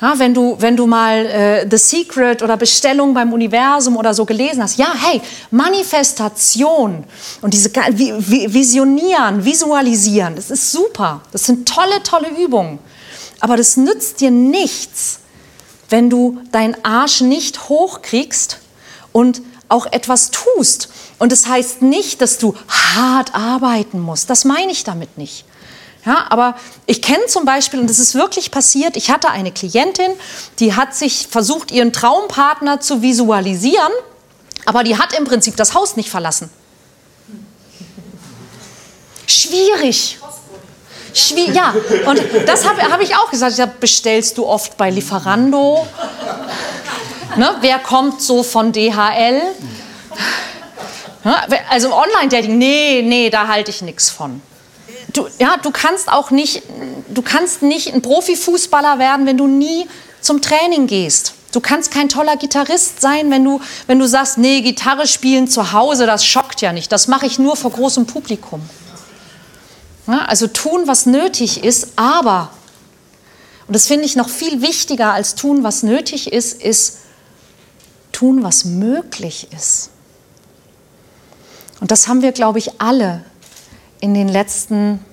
Ja, 0.02 0.20
wenn, 0.20 0.34
du, 0.34 0.58
wenn 0.60 0.76
du 0.76 0.86
mal 0.86 1.26
äh, 1.26 1.68
The 1.70 1.78
Secret 1.78 2.44
oder 2.44 2.58
Bestellung 2.58 3.14
beim 3.14 3.32
Universum 3.32 3.96
oder 3.96 4.14
so 4.14 4.26
gelesen 4.26 4.62
hast, 4.62 4.78
ja, 4.78 4.94
hey, 4.94 5.22
Manifestation 5.50 7.06
und 7.42 7.54
diese 7.54 7.70
Visionieren, 7.74 9.46
Visualisieren, 9.46 10.36
das 10.36 10.52
ist 10.52 10.72
super. 10.72 11.22
Das 11.32 11.46
sind 11.46 11.68
tolle, 11.68 12.04
tolle 12.04 12.28
Übungen. 12.38 12.80
Aber 13.40 13.56
das 13.56 13.78
nützt 13.78 14.20
dir 14.20 14.30
nichts, 14.30 15.20
wenn 15.90 16.10
du 16.10 16.42
deinen 16.52 16.76
Arsch 16.84 17.22
nicht 17.22 17.70
hochkriegst 17.70 18.60
und 19.14 19.42
auch 19.74 19.88
etwas 19.92 20.32
tust. 20.32 20.90
Und 21.20 21.32
das 21.32 21.48
heißt 21.48 21.82
nicht, 21.82 22.22
dass 22.22 22.38
du 22.38 22.56
hart 22.70 23.34
arbeiten 23.34 24.00
musst. 24.00 24.30
Das 24.30 24.46
meine 24.46 24.72
ich 24.72 24.84
damit 24.84 25.18
nicht. 25.18 25.46
Ja, 26.06 26.26
aber 26.30 26.56
ich 26.86 27.02
kenne 27.02 27.26
zum 27.28 27.46
Beispiel, 27.46 27.80
und 27.80 27.90
das 27.90 27.98
ist 27.98 28.14
wirklich 28.14 28.52
passiert, 28.52 28.98
ich 28.98 29.10
hatte 29.10 29.30
eine 29.30 29.52
Klientin, 29.52 30.12
die 30.60 30.76
hat 30.76 30.96
sich 30.96 31.28
versucht, 31.30 31.72
ihren 31.72 31.94
Traumpartner 31.94 32.82
zu 32.82 33.02
visualisieren 33.02 33.94
Aber 34.66 34.84
die 34.84 34.98
hat 34.98 35.14
im 35.18 35.24
Prinzip 35.26 35.56
das 35.56 35.74
Haus 35.74 35.96
nicht 35.96 36.10
verlassen. 36.10 36.50
Schwierig. 39.26 40.20
Schwie 41.14 41.52
ja, 41.52 41.74
und 42.08 42.20
das 42.48 42.68
habe 42.68 42.82
hab 42.82 43.00
ich 43.00 43.16
auch 43.16 43.30
gesagt. 43.30 43.52
Ich 43.52 43.58
sag, 43.58 43.80
bestellst 43.80 44.38
du 44.38 44.48
oft 44.48 44.78
bei 44.78 44.90
Lieferando? 44.90 45.86
Ne? 47.38 47.56
Wer 47.62 47.80
kommt 47.80 48.22
so 48.22 48.44
von 48.44 48.72
DHL? 48.72 49.42
Also 51.70 51.94
Online-Dating, 51.94 52.58
nee, 52.58 53.02
nee, 53.02 53.30
da 53.30 53.48
halte 53.48 53.72
ich 53.72 53.82
nichts 53.82 54.10
von. 54.10 54.42
Du, 55.14 55.28
ja, 55.40 55.58
du 55.62 55.72
kannst 55.72 56.12
auch 56.12 56.32
nicht, 56.32 56.64
du 57.14 57.22
kannst 57.22 57.62
nicht 57.62 57.94
ein 57.94 58.02
Profifußballer 58.02 59.00
werden, 59.00 59.26
wenn 59.26 59.38
du 59.38 59.48
nie 59.48 59.88
zum 60.22 60.42
Training 60.42 60.88
gehst. 60.88 61.34
Du 61.52 61.60
kannst 61.60 61.92
kein 61.92 62.10
toller 62.10 62.36
Gitarrist 62.36 63.00
sein, 63.00 63.30
wenn 63.30 63.44
du, 63.44 63.62
wenn 63.86 64.00
du 64.00 64.08
sagst, 64.08 64.40
nee, 64.40 64.62
Gitarre 64.62 65.06
spielen 65.06 65.48
zu 65.48 65.72
Hause, 65.72 66.08
das 66.08 66.26
schockt 66.26 66.62
ja 66.62 66.74
nicht. 66.74 66.92
Das 66.92 67.08
mache 67.08 67.28
ich 67.28 67.38
nur 67.38 67.56
vor 67.56 67.72
großem 67.72 68.08
Publikum. 68.08 68.62
Ja, 70.08 70.26
also 70.26 70.48
tun, 70.48 70.88
was 70.88 71.06
nötig 71.06 71.64
ist, 71.64 71.90
aber, 71.96 72.50
und 73.68 73.76
das 73.76 73.88
finde 73.88 74.06
ich 74.06 74.16
noch 74.16 74.30
viel 74.30 74.62
wichtiger 74.62 75.14
als 75.14 75.36
tun, 75.36 75.64
was 75.64 75.84
nötig 75.84 76.34
ist, 76.34 76.62
ist 76.62 77.03
tun, 78.14 78.44
was 78.44 78.64
möglich 78.64 79.50
ist. 79.52 79.90
Und 81.82 81.92
das 81.92 82.08
haben 82.08 82.22
wir, 82.22 82.32
glaube 82.32 82.60
ich, 82.60 82.80
alle 82.80 83.26
in 84.00 84.14
den 84.14 84.30
letzten 84.30 85.04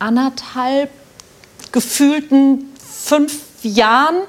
anderthalb 0.00 0.90
gefühlten 1.70 2.72
fünf 3.04 3.40
Jahren 3.62 4.22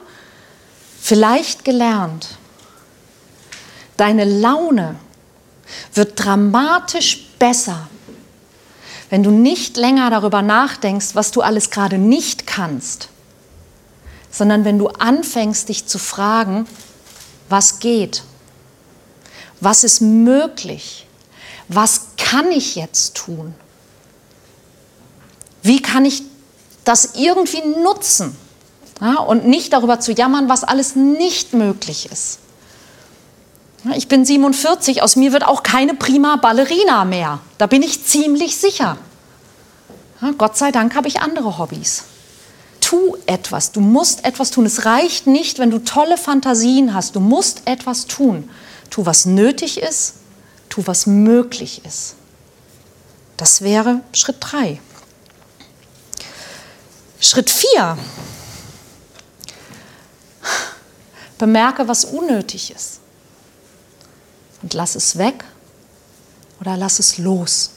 vielleicht 1.01 1.65
gelernt. 1.65 2.37
Deine 3.97 4.25
Laune 4.25 4.95
wird 5.93 6.23
dramatisch 6.23 7.27
besser, 7.39 7.87
wenn 9.09 9.23
du 9.23 9.31
nicht 9.31 9.77
länger 9.77 10.09
darüber 10.09 10.41
nachdenkst, 10.41 11.09
was 11.13 11.31
du 11.31 11.41
alles 11.41 11.69
gerade 11.69 11.97
nicht 11.97 12.47
kannst, 12.47 13.09
sondern 14.31 14.65
wenn 14.65 14.79
du 14.79 14.87
anfängst, 14.87 15.69
dich 15.69 15.85
zu 15.85 15.99
fragen, 15.99 16.67
was 17.49 17.79
geht, 17.79 18.23
was 19.59 19.83
ist 19.83 20.01
möglich, 20.01 21.07
was 21.67 22.07
kann 22.17 22.51
ich 22.51 22.75
jetzt 22.75 23.15
tun, 23.15 23.53
wie 25.61 25.81
kann 25.81 26.05
ich 26.05 26.23
das 26.83 27.15
irgendwie 27.15 27.61
nutzen 27.83 28.35
ja, 28.99 29.19
und 29.19 29.45
nicht 29.45 29.73
darüber 29.73 29.99
zu 29.99 30.11
jammern, 30.11 30.49
was 30.49 30.63
alles 30.63 30.95
nicht 30.95 31.53
möglich 31.53 32.09
ist. 32.11 32.39
Ich 33.95 34.07
bin 34.07 34.23
47, 34.23 35.01
aus 35.01 35.17
mir 35.17 35.33
wird 35.33 35.45
auch 35.45 35.61
keine 35.61 35.93
prima 35.93 36.37
Ballerina 36.37 37.03
mehr. 37.03 37.39
Da 37.57 37.67
bin 37.67 37.81
ich 37.81 38.05
ziemlich 38.05 38.55
sicher. 38.55 38.97
Gott 40.37 40.55
sei 40.57 40.71
Dank 40.71 40.95
habe 40.95 41.09
ich 41.09 41.19
andere 41.19 41.57
Hobbys. 41.57 42.05
Tu 42.83 43.15
etwas, 43.27 43.71
du 43.71 43.79
musst 43.79 44.25
etwas 44.25 44.51
tun. 44.51 44.65
Es 44.65 44.83
reicht 44.83 45.25
nicht, 45.25 45.57
wenn 45.57 45.71
du 45.71 45.79
tolle 45.79 46.17
Fantasien 46.17 46.93
hast. 46.93 47.15
Du 47.15 47.21
musst 47.21 47.61
etwas 47.65 48.07
tun. 48.07 48.49
Tu, 48.89 49.05
was 49.05 49.25
nötig 49.25 49.81
ist, 49.81 50.15
tu, 50.67 50.83
was 50.85 51.07
möglich 51.07 51.85
ist. 51.85 52.15
Das 53.37 53.61
wäre 53.61 54.01
Schritt 54.11 54.35
3. 54.41 54.81
Schritt 57.21 57.49
4. 57.49 57.97
Bemerke, 61.37 61.87
was 61.87 62.03
unnötig 62.03 62.71
ist 62.75 62.99
und 64.61 64.73
lass 64.73 64.95
es 64.95 65.17
weg 65.17 65.43
oder 66.59 66.75
lass 66.77 66.99
es 66.99 67.17
los. 67.17 67.71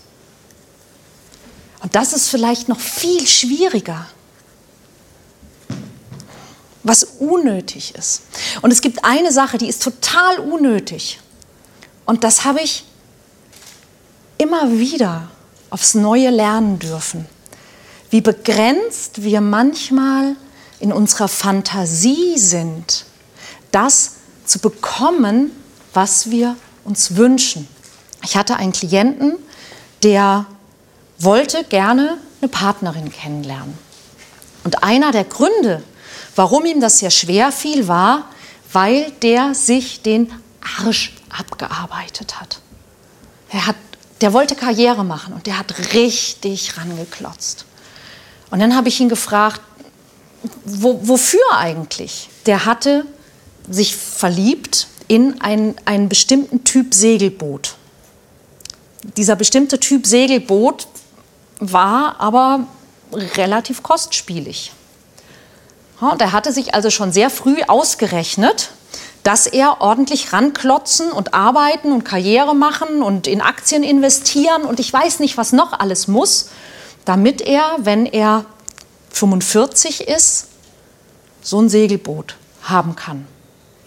Und 1.80 1.95
das 1.95 2.12
ist 2.12 2.28
vielleicht 2.28 2.69
noch 2.69 2.80
viel 2.80 3.26
schwieriger, 3.26 4.06
was 6.86 7.04
unnötig 7.18 7.94
ist. 7.96 8.22
Und 8.62 8.72
es 8.72 8.80
gibt 8.80 9.04
eine 9.04 9.32
Sache, 9.32 9.58
die 9.58 9.68
ist 9.68 9.82
total 9.82 10.38
unnötig. 10.38 11.18
Und 12.04 12.22
das 12.22 12.44
habe 12.44 12.60
ich 12.60 12.84
immer 14.38 14.70
wieder 14.70 15.28
aufs 15.70 15.94
Neue 15.94 16.30
lernen 16.30 16.78
dürfen. 16.78 17.26
Wie 18.10 18.20
begrenzt 18.20 19.22
wir 19.22 19.40
manchmal 19.40 20.36
in 20.78 20.92
unserer 20.92 21.28
Fantasie 21.28 22.38
sind, 22.38 23.04
das 23.72 24.12
zu 24.44 24.60
bekommen, 24.60 25.50
was 25.92 26.30
wir 26.30 26.56
uns 26.84 27.16
wünschen. 27.16 27.66
Ich 28.22 28.36
hatte 28.36 28.56
einen 28.56 28.72
Klienten, 28.72 29.34
der 30.04 30.46
wollte 31.18 31.64
gerne 31.64 32.18
eine 32.40 32.49
Partnerin 32.49 33.10
kennenlernen. 33.10 33.76
Und 34.62 34.84
einer 34.84 35.10
der 35.10 35.25
Gründe, 35.25 35.82
warum 36.36 36.64
ihm 36.66 36.80
das 36.80 37.00
sehr 37.00 37.10
schwer 37.10 37.50
fiel, 37.50 37.88
war, 37.88 38.26
weil 38.72 39.10
der 39.22 39.54
sich 39.54 40.02
den 40.02 40.32
Arsch 40.78 41.12
abgearbeitet 41.30 42.40
hat. 42.40 42.60
Er 43.50 43.66
hat 43.66 43.76
der 44.20 44.32
wollte 44.32 44.54
Karriere 44.54 45.04
machen 45.04 45.34
und 45.34 45.46
der 45.46 45.58
hat 45.58 45.92
richtig 45.94 46.76
rangeklotzt. 46.78 47.66
Und 48.50 48.60
dann 48.60 48.75
habe 48.75 48.88
ich 48.88 49.00
ihn 49.00 49.08
gefragt, 49.08 49.60
wo, 50.64 51.00
wofür 51.06 51.42
eigentlich? 51.52 52.28
Der 52.46 52.64
hatte 52.64 53.04
sich 53.68 53.96
verliebt 53.96 54.86
in 55.08 55.40
einen, 55.40 55.75
einen 55.84 56.08
bestimmten 56.08 56.64
Typ 56.64 56.94
Segelboot. 56.94 57.75
Dieser 59.16 59.36
bestimmte 59.36 59.78
Typ 59.78 60.06
Segelboot 60.06 60.86
war 61.58 62.20
aber 62.20 62.66
relativ 63.12 63.82
kostspielig. 63.82 64.72
Und 66.00 66.21
er 66.21 66.32
hatte 66.32 66.52
sich 66.52 66.75
also 66.75 66.91
schon 66.91 67.13
sehr 67.13 67.30
früh 67.30 67.63
ausgerechnet, 67.67 68.71
dass 69.23 69.47
er 69.47 69.80
ordentlich 69.80 70.32
ranklotzen 70.32 71.11
und 71.11 71.35
arbeiten 71.35 71.91
und 71.91 72.04
Karriere 72.04 72.54
machen 72.54 73.02
und 73.02 73.26
in 73.26 73.41
Aktien 73.41 73.82
investieren 73.82 74.63
und 74.63 74.78
ich 74.78 74.93
weiß 74.93 75.21
nicht, 75.21 75.37
was 75.37 75.52
noch 75.52 75.73
alles 75.73 76.06
muss, 76.06 76.50
damit 77.04 77.41
er, 77.41 77.76
wenn 77.78 78.06
er 78.06 78.45
45 79.11 80.02
ist, 80.02 80.49
so 81.43 81.61
ein 81.61 81.69
Segelboot 81.69 82.37
haben 82.63 82.95
kann. 82.95 83.26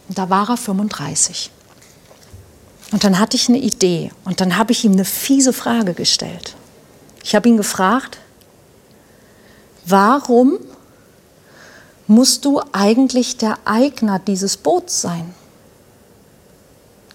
Und 0.07 0.17
da 0.17 0.29
war 0.29 0.49
er 0.49 0.57
35. 0.57 1.51
Und 2.91 3.03
dann 3.03 3.19
hatte 3.19 3.37
ich 3.37 3.49
eine 3.49 3.59
Idee 3.59 4.11
und 4.25 4.41
dann 4.41 4.57
habe 4.57 4.71
ich 4.71 4.83
ihm 4.83 4.93
eine 4.93 5.05
fiese 5.05 5.53
Frage 5.53 5.93
gestellt. 5.93 6.55
Ich 7.23 7.35
habe 7.35 7.47
ihn 7.47 7.57
gefragt, 7.57 8.17
warum 9.85 10.57
musst 12.09 12.43
du 12.43 12.59
eigentlich 12.71 13.37
der 13.37 13.59
Eigner 13.65 14.17
dieses 14.17 14.57
Boots 14.57 14.99
sein? 14.99 15.33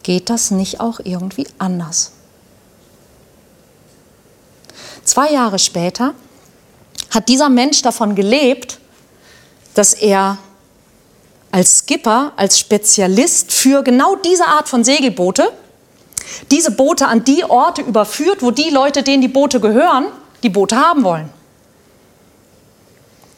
Geht 0.05 0.31
das 0.31 0.53
nicht 0.53 0.79
auch 0.81 1.01
irgendwie 1.03 1.49
anders? 1.59 2.13
Zwei 5.03 5.33
Jahre 5.33 5.59
später 5.59 6.15
hat 7.11 7.29
dieser 7.29 7.49
Mensch 7.49 7.83
davon 7.83 8.15
gelebt, 8.15 8.79
dass 9.75 9.95
er 9.95 10.39
als 11.51 11.79
Skipper, 11.81 12.33
als 12.37 12.61
Spezialist 12.61 13.53
für 13.53 13.83
genau 13.83 14.15
diese 14.17 14.47
Art 14.47 14.69
von 14.69 14.85
Segelboote, 14.85 15.53
diese 16.53 16.71
Boote 16.71 17.09
an 17.09 17.25
die 17.25 17.45
Orte 17.45 17.83
überführt, 17.83 18.43
wo 18.43 18.53
die 18.53 18.71
Leute, 18.71 19.03
denen 19.03 19.23
die 19.23 19.29
Boote 19.29 19.59
gehören, 19.59 20.07
die 20.45 20.51
Boote 20.51 20.77
haben 20.77 21.03
wollen. 21.03 21.31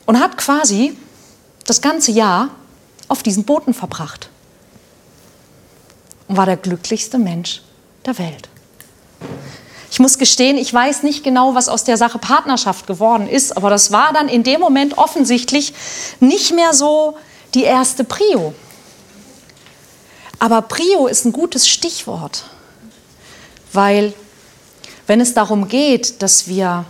Und 0.04 0.20
hat 0.20 0.36
quasi 0.36 0.96
das 1.66 1.80
ganze 1.80 2.12
Jahr 2.12 2.50
auf 3.08 3.22
diesen 3.22 3.44
Booten 3.44 3.74
verbracht. 3.74 4.30
Und 6.28 6.36
war 6.36 6.46
der 6.46 6.56
glücklichste 6.56 7.18
Mensch 7.18 7.62
der 8.04 8.18
Welt. 8.18 8.48
Ich 9.90 10.00
muss 10.00 10.18
gestehen, 10.18 10.56
ich 10.56 10.72
weiß 10.72 11.04
nicht 11.04 11.22
genau, 11.22 11.54
was 11.54 11.68
aus 11.68 11.84
der 11.84 11.96
Sache 11.96 12.18
Partnerschaft 12.18 12.86
geworden 12.86 13.28
ist, 13.28 13.56
aber 13.56 13.70
das 13.70 13.92
war 13.92 14.12
dann 14.12 14.28
in 14.28 14.42
dem 14.42 14.60
Moment 14.60 14.98
offensichtlich 14.98 15.72
nicht 16.20 16.52
mehr 16.54 16.74
so 16.74 17.16
die 17.54 17.62
erste 17.62 18.04
Prio. 18.04 18.52
Aber 20.38 20.62
Prio 20.62 21.06
ist 21.06 21.24
ein 21.24 21.32
gutes 21.32 21.68
Stichwort, 21.68 22.44
weil 23.72 24.12
wenn 25.06 25.20
es 25.20 25.34
darum 25.34 25.68
geht, 25.68 26.20
dass 26.20 26.48
wir 26.48 26.84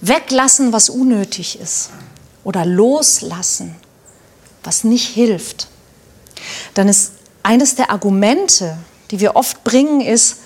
weglassen, 0.00 0.72
was 0.72 0.90
unnötig 0.90 1.58
ist 1.60 1.90
oder 2.44 2.66
loslassen, 2.66 3.76
was 4.62 4.84
nicht 4.84 5.08
hilft, 5.08 5.68
dann 6.74 6.88
ist 6.88 7.12
eines 7.42 7.74
der 7.74 7.90
Argumente, 7.90 8.78
die 9.10 9.20
wir 9.20 9.36
oft 9.36 9.64
bringen, 9.64 10.00
ist, 10.00 10.38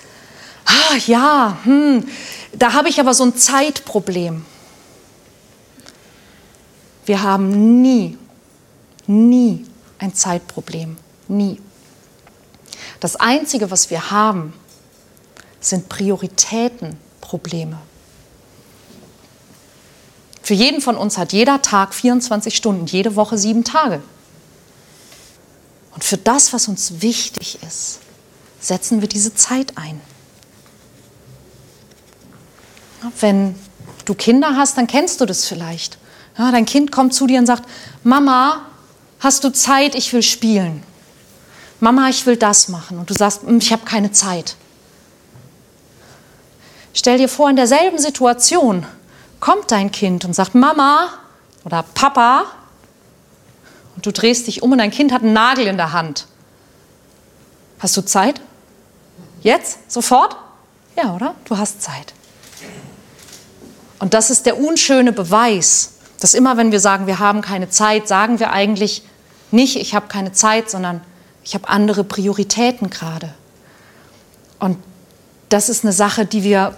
ah, 0.65 0.97
ja, 1.05 1.57
hm, 1.63 2.07
da 2.53 2.73
habe 2.73 2.89
ich 2.89 2.99
aber 2.99 3.13
so 3.13 3.23
ein 3.23 3.35
Zeitproblem. 3.35 4.45
Wir 7.05 7.21
haben 7.21 7.81
nie 7.81 8.17
nie 9.07 9.65
ein 9.97 10.13
Zeitproblem. 10.13 10.97
Nie. 11.27 11.59
Das 12.99 13.15
Einzige, 13.15 13.71
was 13.71 13.89
wir 13.89 14.11
haben, 14.11 14.53
sind 15.59 15.89
Prioritätenprobleme. 15.89 17.79
Für 20.47 20.53
jeden 20.53 20.79
von 20.79 20.95
uns 20.95 21.17
hat 21.17 21.33
jeder 21.33 21.61
Tag 21.61 21.93
24 21.93 22.55
Stunden, 22.55 22.85
jede 22.85 23.17
Woche 23.17 23.37
sieben 23.37 23.65
Tage. 23.65 24.01
Und 25.93 26.05
für 26.05 26.15
das, 26.15 26.53
was 26.53 26.69
uns 26.69 27.01
wichtig 27.01 27.59
ist, 27.67 27.99
setzen 28.61 29.01
wir 29.01 29.09
diese 29.09 29.35
Zeit 29.35 29.73
ein. 29.77 29.99
Wenn 33.19 33.55
du 34.05 34.15
Kinder 34.15 34.55
hast, 34.55 34.77
dann 34.77 34.87
kennst 34.87 35.19
du 35.19 35.25
das 35.25 35.43
vielleicht. 35.43 35.97
Ja, 36.37 36.49
dein 36.49 36.65
Kind 36.65 36.93
kommt 36.93 37.13
zu 37.13 37.27
dir 37.27 37.39
und 37.39 37.45
sagt, 37.45 37.67
Mama, 38.05 38.67
hast 39.19 39.43
du 39.43 39.51
Zeit, 39.51 39.95
ich 39.95 40.13
will 40.13 40.23
spielen. 40.23 40.81
Mama, 41.81 42.07
ich 42.07 42.25
will 42.25 42.37
das 42.37 42.69
machen. 42.69 42.99
Und 42.99 43.09
du 43.09 43.13
sagst, 43.13 43.41
hm, 43.41 43.57
ich 43.57 43.73
habe 43.73 43.83
keine 43.83 44.13
Zeit. 44.13 44.55
Stell 46.93 47.17
dir 47.17 47.27
vor, 47.27 47.49
in 47.49 47.57
derselben 47.57 47.99
Situation 47.99 48.85
kommt 49.39 49.71
dein 49.71 49.91
Kind 49.91 50.25
und 50.25 50.33
sagt, 50.33 50.55
Mama 50.55 51.09
oder 51.63 51.83
Papa, 51.93 52.45
und 53.95 54.05
du 54.05 54.11
drehst 54.11 54.45
dich 54.45 54.61
um 54.61 54.71
und 54.71 54.77
dein 54.77 54.91
Kind 54.91 55.11
hat 55.11 55.23
einen 55.23 55.33
Nagel 55.33 55.65
in 55.65 55.77
der 55.77 55.91
Hand. 55.91 56.27
Hast 57.79 57.97
du 57.97 58.01
Zeit? 58.01 58.39
Jetzt? 59.41 59.91
Sofort? 59.91 60.37
Ja, 60.95 61.15
oder? 61.15 61.33
Du 61.45 61.57
hast 61.57 61.81
Zeit. 61.81 62.13
Und 63.99 64.13
das 64.13 64.29
ist 64.29 64.45
der 64.45 64.59
unschöne 64.59 65.11
Beweis, 65.11 65.93
dass 66.19 66.35
immer, 66.35 66.57
wenn 66.57 66.71
wir 66.71 66.79
sagen, 66.79 67.07
wir 67.07 67.17
haben 67.17 67.41
keine 67.41 67.69
Zeit, 67.69 68.07
sagen 68.07 68.39
wir 68.39 68.51
eigentlich 68.51 69.03
nicht, 69.49 69.77
ich 69.77 69.95
habe 69.95 70.07
keine 70.07 70.31
Zeit, 70.31 70.69
sondern 70.69 71.01
ich 71.43 71.55
habe 71.55 71.67
andere 71.67 72.03
Prioritäten 72.03 72.89
gerade. 72.89 73.33
Und 74.59 74.77
das 75.49 75.69
ist 75.69 75.83
eine 75.83 75.93
Sache, 75.93 76.25
die 76.25 76.43
wir 76.43 76.75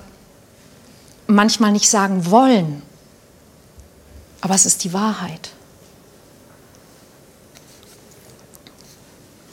manchmal 1.29 1.71
nicht 1.71 1.89
sagen 1.89 2.29
wollen, 2.29 2.81
aber 4.41 4.55
es 4.55 4.65
ist 4.65 4.83
die 4.83 4.93
Wahrheit. 4.93 5.51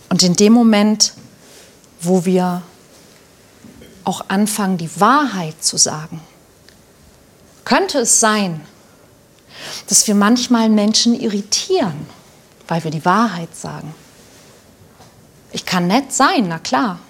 Und 0.09 0.23
in 0.23 0.35
dem 0.35 0.53
Moment, 0.55 1.13
wo 2.01 2.25
wir 2.25 2.63
auch 4.05 4.25
anfangen, 4.29 4.79
die 4.79 5.01
Wahrheit 5.01 5.63
zu 5.63 5.77
sagen, 5.77 6.21
könnte 7.65 7.99
es 7.99 8.21
sein, 8.21 8.63
dass 9.89 10.07
wir 10.07 10.15
manchmal 10.15 10.69
Menschen 10.71 11.19
irritieren, 11.19 12.07
weil 12.69 12.85
wir 12.85 12.91
die 12.91 13.05
Wahrheit 13.05 13.55
sagen. 13.55 13.95
Ich 15.53 15.67
kann 15.67 15.89
nett 15.89 16.13
sein, 16.13 16.47
na 16.49 16.59
klar. 16.59 17.01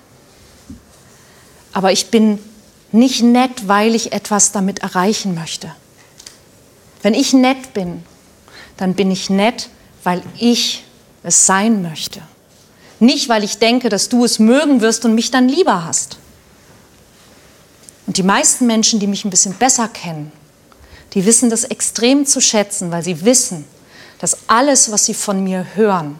Aber 1.72 1.92
ich 1.92 2.10
bin 2.10 2.38
nicht 2.96 3.22
nett, 3.22 3.68
weil 3.68 3.94
ich 3.94 4.12
etwas 4.12 4.52
damit 4.52 4.80
erreichen 4.80 5.34
möchte. 5.34 5.72
Wenn 7.02 7.14
ich 7.14 7.32
nett 7.32 7.72
bin, 7.72 8.02
dann 8.76 8.94
bin 8.94 9.10
ich 9.10 9.30
nett, 9.30 9.68
weil 10.02 10.22
ich 10.38 10.84
es 11.22 11.46
sein 11.46 11.82
möchte. 11.82 12.20
Nicht, 12.98 13.28
weil 13.28 13.44
ich 13.44 13.58
denke, 13.58 13.88
dass 13.88 14.08
du 14.08 14.24
es 14.24 14.38
mögen 14.38 14.80
wirst 14.80 15.04
und 15.04 15.14
mich 15.14 15.30
dann 15.30 15.48
lieber 15.48 15.84
hast. 15.84 16.18
Und 18.06 18.16
die 18.16 18.22
meisten 18.22 18.66
Menschen, 18.66 19.00
die 19.00 19.06
mich 19.06 19.24
ein 19.24 19.30
bisschen 19.30 19.54
besser 19.54 19.88
kennen, 19.88 20.32
die 21.12 21.26
wissen 21.26 21.50
das 21.50 21.64
extrem 21.64 22.26
zu 22.26 22.40
schätzen, 22.40 22.90
weil 22.90 23.02
sie 23.02 23.24
wissen, 23.24 23.64
dass 24.18 24.38
alles, 24.46 24.90
was 24.90 25.04
sie 25.06 25.14
von 25.14 25.42
mir 25.42 25.66
hören, 25.74 26.18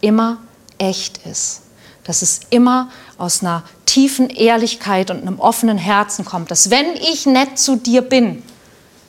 immer 0.00 0.38
echt 0.78 1.18
ist. 1.26 1.62
Dass 2.04 2.22
es 2.22 2.40
immer 2.50 2.90
aus 3.18 3.42
einer 3.42 3.64
tiefen 3.96 4.28
Ehrlichkeit 4.28 5.10
und 5.10 5.22
einem 5.22 5.40
offenen 5.40 5.78
Herzen 5.78 6.26
kommt. 6.26 6.50
Dass 6.50 6.68
wenn 6.68 6.96
ich 6.96 7.24
nett 7.24 7.58
zu 7.58 7.76
dir 7.76 8.02
bin, 8.02 8.42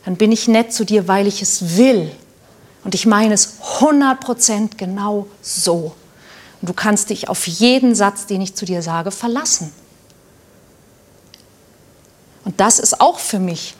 dann 0.06 0.16
bin 0.16 0.32
ich 0.32 0.48
nett 0.48 0.72
zu 0.72 0.86
dir, 0.86 1.10
weil 1.10 1.28
ich 1.28 1.42
es 1.42 1.76
will. 1.76 2.10
Und 2.86 2.96
ich 2.96 3.06
meine 3.06 3.34
es 3.34 3.58
100% 3.80 4.78
genau 4.78 5.28
so. 5.42 5.94
Und 6.62 6.70
du 6.70 6.74
kannst 6.74 7.10
dich 7.10 7.28
auf 7.28 7.48
jeden 7.48 7.96
Satz, 7.96 8.28
den 8.28 8.40
ich 8.40 8.56
zu 8.56 8.64
dir 8.64 8.82
sage, 8.82 9.12
verlassen. 9.12 9.74
Und 12.46 12.62
das 12.62 12.80
ist 12.80 13.02
auch 13.02 13.20
für 13.20 13.40
mich 13.40 13.76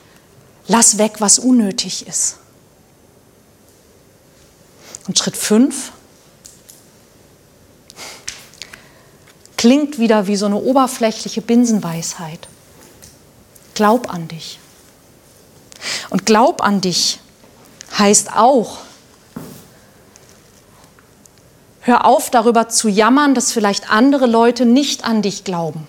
Lass 0.70 0.98
weg, 0.98 1.14
was 1.20 1.38
unnötig 1.38 2.06
ist. 2.06 2.36
Und 5.06 5.18
Schritt 5.18 5.38
5 5.38 5.92
klingt 9.58 9.98
wieder 9.98 10.26
wie 10.26 10.36
so 10.36 10.46
eine 10.46 10.56
oberflächliche 10.56 11.42
Binsenweisheit. 11.42 12.48
Glaub 13.74 14.12
an 14.12 14.28
dich. 14.28 14.58
Und 16.08 16.24
glaub 16.24 16.62
an 16.62 16.80
dich 16.80 17.20
heißt 17.98 18.34
auch, 18.34 18.78
hör 21.80 22.06
auf 22.06 22.30
darüber 22.30 22.68
zu 22.68 22.88
jammern, 22.88 23.34
dass 23.34 23.52
vielleicht 23.52 23.90
andere 23.90 24.26
Leute 24.26 24.64
nicht 24.64 25.04
an 25.04 25.20
dich 25.22 25.44
glauben. 25.44 25.86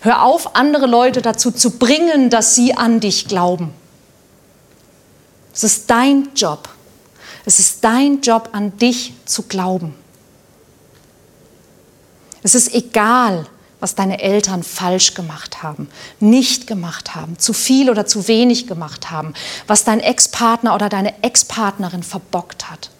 Hör 0.00 0.22
auf, 0.22 0.56
andere 0.56 0.86
Leute 0.86 1.22
dazu 1.22 1.50
zu 1.50 1.78
bringen, 1.78 2.30
dass 2.30 2.54
sie 2.54 2.74
an 2.74 3.00
dich 3.00 3.28
glauben. 3.28 3.72
Es 5.54 5.64
ist 5.64 5.90
dein 5.90 6.30
Job. 6.34 6.68
Es 7.44 7.60
ist 7.60 7.84
dein 7.84 8.20
Job, 8.20 8.50
an 8.52 8.76
dich 8.78 9.12
zu 9.26 9.42
glauben. 9.42 9.94
Es 12.46 12.54
ist 12.54 12.72
egal, 12.74 13.44
was 13.80 13.96
deine 13.96 14.22
Eltern 14.22 14.62
falsch 14.62 15.14
gemacht 15.14 15.64
haben, 15.64 15.88
nicht 16.20 16.68
gemacht 16.68 17.16
haben, 17.16 17.40
zu 17.40 17.52
viel 17.52 17.90
oder 17.90 18.06
zu 18.06 18.28
wenig 18.28 18.68
gemacht 18.68 19.10
haben, 19.10 19.34
was 19.66 19.82
dein 19.82 19.98
Ex-Partner 19.98 20.72
oder 20.76 20.88
deine 20.88 21.24
Ex-Partnerin 21.24 22.04
verbockt 22.04 22.70
hat. 22.70 22.90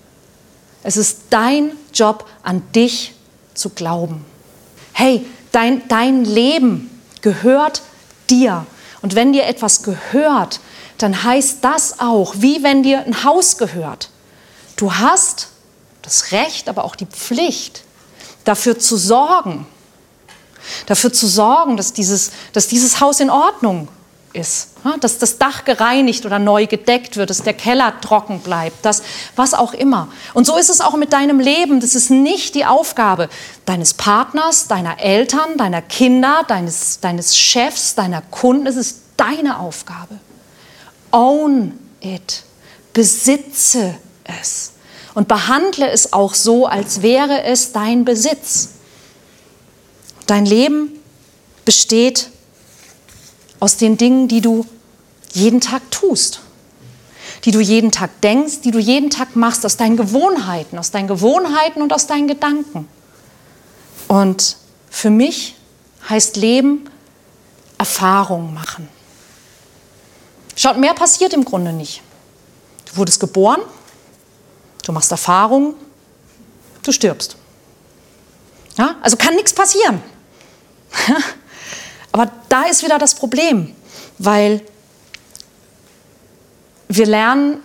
Es 0.82 0.96
ist 0.96 1.26
dein 1.30 1.70
Job, 1.94 2.28
an 2.42 2.60
dich 2.74 3.14
zu 3.54 3.70
glauben. 3.70 4.24
Hey, 4.92 5.24
dein, 5.52 5.86
dein 5.86 6.24
Leben 6.24 6.90
gehört 7.20 7.82
dir. 8.28 8.66
Und 9.00 9.14
wenn 9.14 9.32
dir 9.32 9.46
etwas 9.46 9.84
gehört, 9.84 10.58
dann 10.98 11.22
heißt 11.22 11.58
das 11.60 12.00
auch, 12.00 12.34
wie 12.38 12.64
wenn 12.64 12.82
dir 12.82 13.04
ein 13.04 13.22
Haus 13.22 13.58
gehört. 13.58 14.10
Du 14.74 14.94
hast 14.94 15.50
das 16.02 16.32
Recht, 16.32 16.68
aber 16.68 16.82
auch 16.82 16.96
die 16.96 17.06
Pflicht, 17.06 17.84
dafür 18.46 18.78
zu 18.78 18.96
sorgen, 18.96 19.66
dafür 20.86 21.12
zu 21.12 21.26
sorgen, 21.26 21.76
dass 21.76 21.92
dieses, 21.92 22.30
dass 22.54 22.68
dieses 22.68 23.00
Haus 23.00 23.20
in 23.20 23.28
Ordnung 23.28 23.88
ist, 24.32 24.68
dass 25.00 25.18
das 25.18 25.38
Dach 25.38 25.64
gereinigt 25.64 26.26
oder 26.26 26.38
neu 26.38 26.66
gedeckt 26.66 27.16
wird, 27.16 27.30
dass 27.30 27.42
der 27.42 27.54
Keller 27.54 28.00
trocken 28.00 28.40
bleibt, 28.40 28.84
dass 28.84 29.02
was 29.34 29.54
auch 29.54 29.72
immer. 29.72 30.08
Und 30.34 30.46
so 30.46 30.56
ist 30.56 30.68
es 30.68 30.80
auch 30.80 30.96
mit 30.96 31.12
deinem 31.12 31.40
Leben. 31.40 31.80
Das 31.80 31.94
ist 31.94 32.10
nicht 32.10 32.54
die 32.54 32.66
Aufgabe 32.66 33.28
deines 33.64 33.94
Partners, 33.94 34.68
deiner 34.68 35.00
Eltern, 35.00 35.56
deiner 35.56 35.82
Kinder, 35.82 36.44
deines, 36.46 37.00
deines 37.00 37.36
Chefs, 37.36 37.94
deiner 37.94 38.20
Kunden. 38.20 38.66
Es 38.66 38.76
ist 38.76 39.00
deine 39.16 39.58
Aufgabe. 39.58 40.18
Own 41.10 41.78
it. 42.00 42.42
Besitze 42.92 43.96
es. 44.24 44.72
Und 45.16 45.28
behandle 45.28 45.88
es 45.88 46.12
auch 46.12 46.34
so, 46.34 46.66
als 46.66 47.00
wäre 47.00 47.42
es 47.44 47.72
dein 47.72 48.04
Besitz. 48.04 48.68
Dein 50.26 50.44
Leben 50.44 50.90
besteht 51.64 52.28
aus 53.58 53.78
den 53.78 53.96
Dingen, 53.96 54.28
die 54.28 54.42
du 54.42 54.66
jeden 55.32 55.62
Tag 55.62 55.90
tust, 55.90 56.40
die 57.46 57.50
du 57.50 57.60
jeden 57.60 57.92
Tag 57.92 58.20
denkst, 58.20 58.60
die 58.60 58.70
du 58.70 58.78
jeden 58.78 59.08
Tag 59.08 59.36
machst, 59.36 59.64
aus 59.64 59.78
deinen 59.78 59.96
Gewohnheiten, 59.96 60.78
aus 60.78 60.90
deinen 60.90 61.08
Gewohnheiten 61.08 61.80
und 61.80 61.94
aus 61.94 62.06
deinen 62.06 62.28
Gedanken. 62.28 62.86
Und 64.08 64.58
für 64.90 65.08
mich 65.08 65.54
heißt 66.10 66.36
Leben 66.36 66.90
Erfahrung 67.78 68.52
machen. 68.52 68.86
Schaut, 70.56 70.76
mehr 70.76 70.92
passiert 70.92 71.32
im 71.32 71.46
Grunde 71.46 71.72
nicht. 71.72 72.02
Du 72.90 72.98
wurdest 72.98 73.18
geboren, 73.18 73.62
du 74.86 74.92
machst 74.92 75.10
Erfahrungen, 75.10 75.74
du 76.82 76.92
stirbst. 76.92 77.36
Ja? 78.78 78.96
Also 79.02 79.16
kann 79.16 79.34
nichts 79.34 79.52
passieren. 79.52 80.00
Aber 82.12 82.30
da 82.48 82.62
ist 82.64 82.84
wieder 82.84 82.98
das 82.98 83.14
Problem, 83.14 83.74
weil 84.18 84.62
wir 86.88 87.06
lernen 87.06 87.58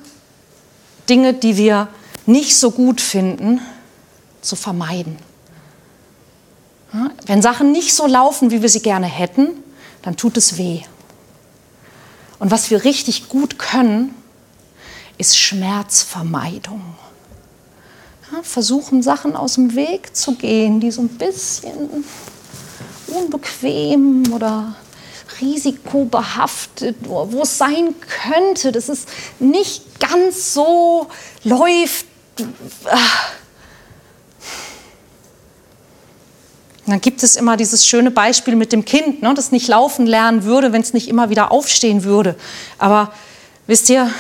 Dinge, 1.08 1.34
die 1.34 1.58
wir 1.58 1.88
nicht 2.26 2.58
so 2.58 2.72
gut 2.72 3.00
finden, 3.00 3.62
zu 4.42 4.56
vermeiden. 4.56 5.18
Wenn 7.26 7.42
Sachen 7.42 7.72
nicht 7.72 7.94
so 7.94 8.08
laufen, 8.08 8.52
wie 8.52 8.62
wir 8.62 8.70
sie 8.70 8.82
gerne 8.82 9.06
hätten, 9.06 9.52
dann 10.02 10.18
tut 10.18 10.38
es 10.38 10.58
weh. 10.58 10.82
Und 12.40 12.50
was 12.50 12.72
wir 12.72 12.84
richtig 12.84 13.30
gut 13.30 13.60
können, 13.60 14.16
ist 15.22 15.38
Schmerzvermeidung. 15.38 16.82
Ja, 18.32 18.42
versuchen 18.42 19.04
Sachen 19.04 19.36
aus 19.36 19.54
dem 19.54 19.76
Weg 19.76 20.16
zu 20.16 20.34
gehen, 20.34 20.80
die 20.80 20.90
so 20.90 21.02
ein 21.02 21.10
bisschen 21.10 22.04
unbequem 23.08 24.34
oder 24.34 24.76
risikobehaftet, 25.40 26.96
wo 27.04 27.42
es 27.44 27.58
sein 27.58 27.94
könnte, 28.24 28.72
dass 28.72 28.90
es 28.90 29.06
nicht 29.40 30.00
ganz 30.00 30.56
so 30.56 31.08
läuft. 31.44 32.08
Dann 36.88 37.00
gibt 37.00 37.22
es 37.22 37.36
immer 37.36 37.58
dieses 37.58 37.86
schöne 37.86 38.10
Beispiel 38.10 38.56
mit 38.56 38.74
dem 38.74 38.86
Kind, 38.86 39.22
ne, 39.22 39.34
das 39.36 39.52
nicht 39.52 39.68
laufen 39.68 40.08
lernen 40.08 40.46
würde, 40.46 40.74
wenn 40.74 40.82
es 40.82 40.94
nicht 40.94 41.08
immer 41.08 41.30
wieder 41.30 41.52
aufstehen 41.52 42.04
würde. 42.04 42.36
Aber 42.80 43.14
wisst 43.68 43.88
ihr, 43.90 44.12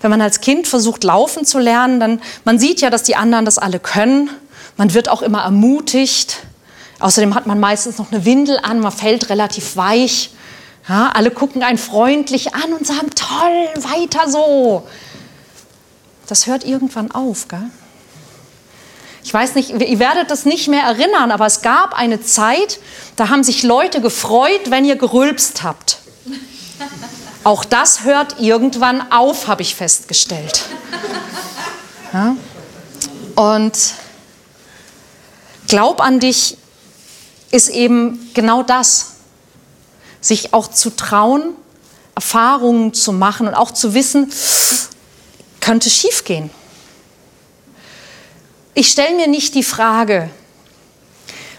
wenn 0.00 0.10
man 0.10 0.20
als 0.20 0.40
Kind 0.40 0.66
versucht, 0.66 1.04
laufen 1.04 1.44
zu 1.44 1.58
lernen, 1.58 2.00
dann 2.00 2.22
man 2.44 2.58
sieht 2.58 2.80
ja, 2.80 2.90
dass 2.90 3.02
die 3.02 3.16
anderen 3.16 3.44
das 3.44 3.58
alle 3.58 3.78
können. 3.78 4.30
Man 4.76 4.94
wird 4.94 5.08
auch 5.08 5.22
immer 5.22 5.42
ermutigt. 5.42 6.38
Außerdem 7.00 7.34
hat 7.34 7.46
man 7.46 7.60
meistens 7.60 7.98
noch 7.98 8.12
eine 8.12 8.24
Windel 8.24 8.58
an, 8.62 8.80
man 8.80 8.92
fällt 8.92 9.28
relativ 9.28 9.76
weich. 9.76 10.30
Ja, 10.88 11.10
alle 11.14 11.30
gucken 11.30 11.62
einen 11.62 11.78
freundlich 11.78 12.54
an 12.54 12.72
und 12.72 12.86
sagen, 12.86 13.10
toll, 13.14 13.82
weiter 13.82 14.28
so. 14.28 14.86
Das 16.26 16.46
hört 16.46 16.64
irgendwann 16.64 17.10
auf. 17.10 17.48
Gell? 17.48 17.70
Ich 19.22 19.32
weiß 19.32 19.54
nicht, 19.54 19.70
ihr 19.70 19.98
werdet 19.98 20.30
das 20.30 20.44
nicht 20.44 20.68
mehr 20.68 20.82
erinnern, 20.82 21.30
aber 21.30 21.46
es 21.46 21.62
gab 21.62 21.94
eine 21.94 22.22
Zeit, 22.22 22.80
da 23.16 23.28
haben 23.28 23.44
sich 23.44 23.62
Leute 23.62 24.00
gefreut, 24.00 24.70
wenn 24.70 24.84
ihr 24.84 24.96
gerülpst 24.96 25.62
habt. 25.62 25.98
Auch 27.42 27.64
das 27.64 28.04
hört 28.04 28.38
irgendwann 28.40 29.10
auf, 29.12 29.46
habe 29.46 29.62
ich 29.62 29.74
festgestellt. 29.74 30.64
Ja? 32.12 32.36
Und 33.34 33.94
Glaub 35.70 36.00
an 36.00 36.18
dich 36.18 36.56
ist 37.52 37.68
eben 37.68 38.32
genau 38.34 38.64
das, 38.64 39.12
sich 40.20 40.52
auch 40.52 40.66
zu 40.66 40.90
trauen, 40.90 41.54
Erfahrungen 42.16 42.92
zu 42.92 43.12
machen 43.12 43.46
und 43.46 43.54
auch 43.54 43.70
zu 43.70 43.94
wissen, 43.94 44.32
könnte 45.60 45.88
schiefgehen. 45.88 46.50
Ich 48.74 48.88
stelle 48.88 49.14
mir 49.14 49.28
nicht 49.28 49.54
die 49.54 49.62
Frage, 49.62 50.28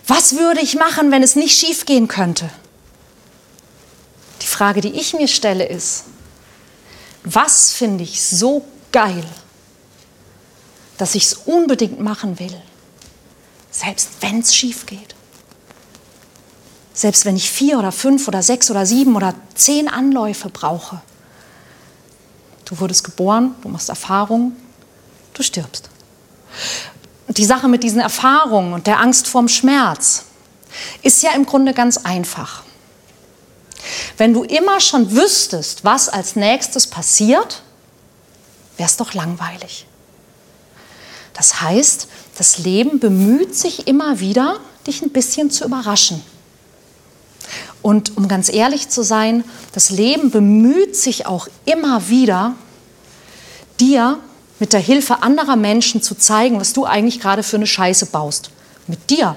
was 0.07 0.35
würde 0.35 0.59
ich 0.59 0.75
machen, 0.75 1.09
wenn 1.11 1.23
es 1.23 1.37
nicht 1.37 1.57
schiefgehen 1.57 2.09
könnte? 2.09 2.49
Die 4.61 4.63
Frage, 4.63 4.81
die 4.81 4.93
ich 4.93 5.15
mir 5.15 5.27
stelle, 5.27 5.65
ist, 5.65 6.03
was 7.23 7.71
finde 7.71 8.03
ich 8.03 8.23
so 8.23 8.63
geil, 8.91 9.25
dass 10.99 11.15
ich 11.15 11.23
es 11.23 11.33
unbedingt 11.33 11.99
machen 11.99 12.37
will, 12.37 12.61
selbst 13.71 14.09
wenn 14.19 14.41
es 14.41 14.55
schief 14.55 14.85
geht? 14.85 15.15
Selbst 16.93 17.25
wenn 17.25 17.35
ich 17.35 17.49
vier 17.49 17.79
oder 17.79 17.91
fünf 17.91 18.27
oder 18.27 18.43
sechs 18.43 18.69
oder 18.69 18.85
sieben 18.85 19.15
oder 19.15 19.33
zehn 19.55 19.87
Anläufe 19.87 20.49
brauche. 20.49 21.01
Du 22.65 22.79
wurdest 22.79 23.03
geboren, 23.03 23.55
du 23.63 23.69
machst 23.69 23.89
Erfahrungen, 23.89 24.55
du 25.33 25.41
stirbst. 25.41 25.89
Die 27.29 27.45
Sache 27.45 27.67
mit 27.67 27.81
diesen 27.81 27.99
Erfahrungen 27.99 28.73
und 28.73 28.85
der 28.85 28.99
Angst 28.99 29.27
vorm 29.27 29.47
Schmerz 29.47 30.25
ist 31.01 31.23
ja 31.23 31.31
im 31.31 31.47
Grunde 31.47 31.73
ganz 31.73 31.97
einfach. 31.97 32.61
Wenn 34.21 34.35
du 34.35 34.43
immer 34.43 34.79
schon 34.79 35.15
wüsstest, 35.15 35.83
was 35.83 36.07
als 36.07 36.35
nächstes 36.35 36.85
passiert, 36.85 37.63
wäre 38.77 38.87
es 38.87 38.95
doch 38.95 39.15
langweilig. 39.15 39.87
Das 41.33 41.59
heißt, 41.59 42.07
das 42.37 42.59
Leben 42.59 42.99
bemüht 42.99 43.55
sich 43.55 43.87
immer 43.87 44.19
wieder, 44.19 44.59
dich 44.85 45.01
ein 45.01 45.09
bisschen 45.09 45.49
zu 45.49 45.65
überraschen. 45.65 46.23
Und 47.81 48.15
um 48.15 48.27
ganz 48.27 48.53
ehrlich 48.53 48.89
zu 48.89 49.01
sein, 49.01 49.43
das 49.73 49.89
Leben 49.89 50.29
bemüht 50.29 50.95
sich 50.95 51.25
auch 51.25 51.47
immer 51.65 52.07
wieder, 52.07 52.53
dir 53.79 54.19
mit 54.59 54.71
der 54.71 54.81
Hilfe 54.81 55.23
anderer 55.23 55.55
Menschen 55.55 56.03
zu 56.03 56.13
zeigen, 56.13 56.59
was 56.59 56.73
du 56.73 56.85
eigentlich 56.85 57.19
gerade 57.21 57.41
für 57.41 57.55
eine 57.55 57.65
Scheiße 57.65 58.05
baust. 58.05 58.51
Mit 58.85 59.09
dir. 59.09 59.35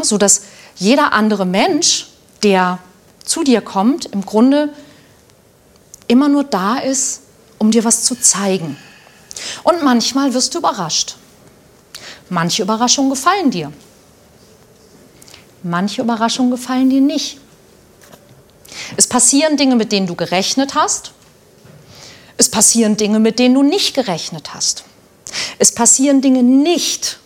So 0.00 0.16
dass 0.16 0.40
jeder 0.76 1.12
andere 1.12 1.44
Mensch, 1.44 2.07
der 2.42 2.78
zu 3.24 3.44
dir 3.44 3.60
kommt, 3.60 4.06
im 4.06 4.24
Grunde 4.24 4.72
immer 6.06 6.28
nur 6.28 6.44
da 6.44 6.78
ist, 6.78 7.22
um 7.58 7.70
dir 7.70 7.84
was 7.84 8.04
zu 8.04 8.18
zeigen. 8.18 8.76
Und 9.62 9.82
manchmal 9.84 10.34
wirst 10.34 10.54
du 10.54 10.58
überrascht. 10.58 11.16
Manche 12.28 12.62
Überraschungen 12.62 13.10
gefallen 13.10 13.50
dir. 13.50 13.72
Manche 15.62 16.02
Überraschungen 16.02 16.50
gefallen 16.50 16.90
dir 16.90 17.00
nicht. 17.00 17.38
Es 18.96 19.06
passieren 19.06 19.56
Dinge, 19.56 19.76
mit 19.76 19.92
denen 19.92 20.06
du 20.06 20.14
gerechnet 20.14 20.74
hast. 20.74 21.12
Es 22.36 22.48
passieren 22.48 22.96
Dinge, 22.96 23.18
mit 23.18 23.38
denen 23.38 23.54
du 23.54 23.62
nicht 23.62 23.94
gerechnet 23.94 24.54
hast. 24.54 24.84
Es 25.58 25.72
passieren 25.72 26.20
Dinge 26.20 26.42
nicht, 26.42 27.18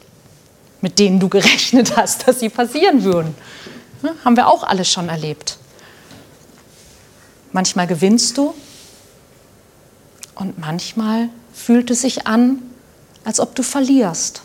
mit 0.80 0.98
denen 0.98 1.20
du 1.20 1.28
gerechnet 1.28 1.96
hast, 1.96 2.26
dass 2.26 2.40
sie 2.40 2.48
passieren 2.48 3.04
würden. 3.04 3.34
Ja, 4.02 4.14
haben 4.24 4.36
wir 4.36 4.48
auch 4.48 4.64
alle 4.64 4.84
schon 4.84 5.08
erlebt. 5.08 5.58
Manchmal 7.52 7.86
gewinnst 7.86 8.36
du 8.36 8.54
und 10.34 10.58
manchmal 10.58 11.28
fühlt 11.52 11.90
es 11.90 12.02
sich 12.02 12.26
an, 12.26 12.62
als 13.24 13.38
ob 13.38 13.54
du 13.54 13.62
verlierst. 13.62 14.42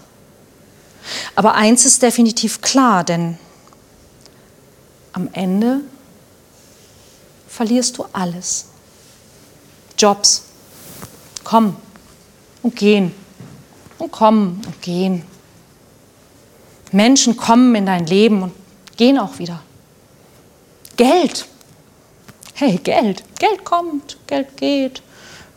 Aber 1.35 1.55
eins 1.55 1.85
ist 1.85 2.01
definitiv 2.01 2.61
klar, 2.61 3.03
denn 3.03 3.37
am 5.13 5.29
Ende 5.33 5.81
verlierst 7.47 7.97
du 7.97 8.05
alles. 8.13 8.65
Jobs 9.97 10.43
kommen 11.43 11.75
und 12.61 12.75
gehen 12.75 13.13
und 13.97 14.11
kommen 14.11 14.61
und 14.65 14.81
gehen. 14.81 15.23
Menschen 16.91 17.35
kommen 17.35 17.73
in 17.73 17.85
dein 17.85 18.05
Leben 18.05 18.43
und 18.43 18.53
gehen 18.97 19.17
auch 19.17 19.39
wieder. 19.39 19.61
Geld. 20.97 21.47
Hey, 22.53 22.77
Geld. 22.77 23.23
Geld 23.39 23.63
kommt, 23.63 24.17
Geld 24.27 24.57
geht, 24.57 25.03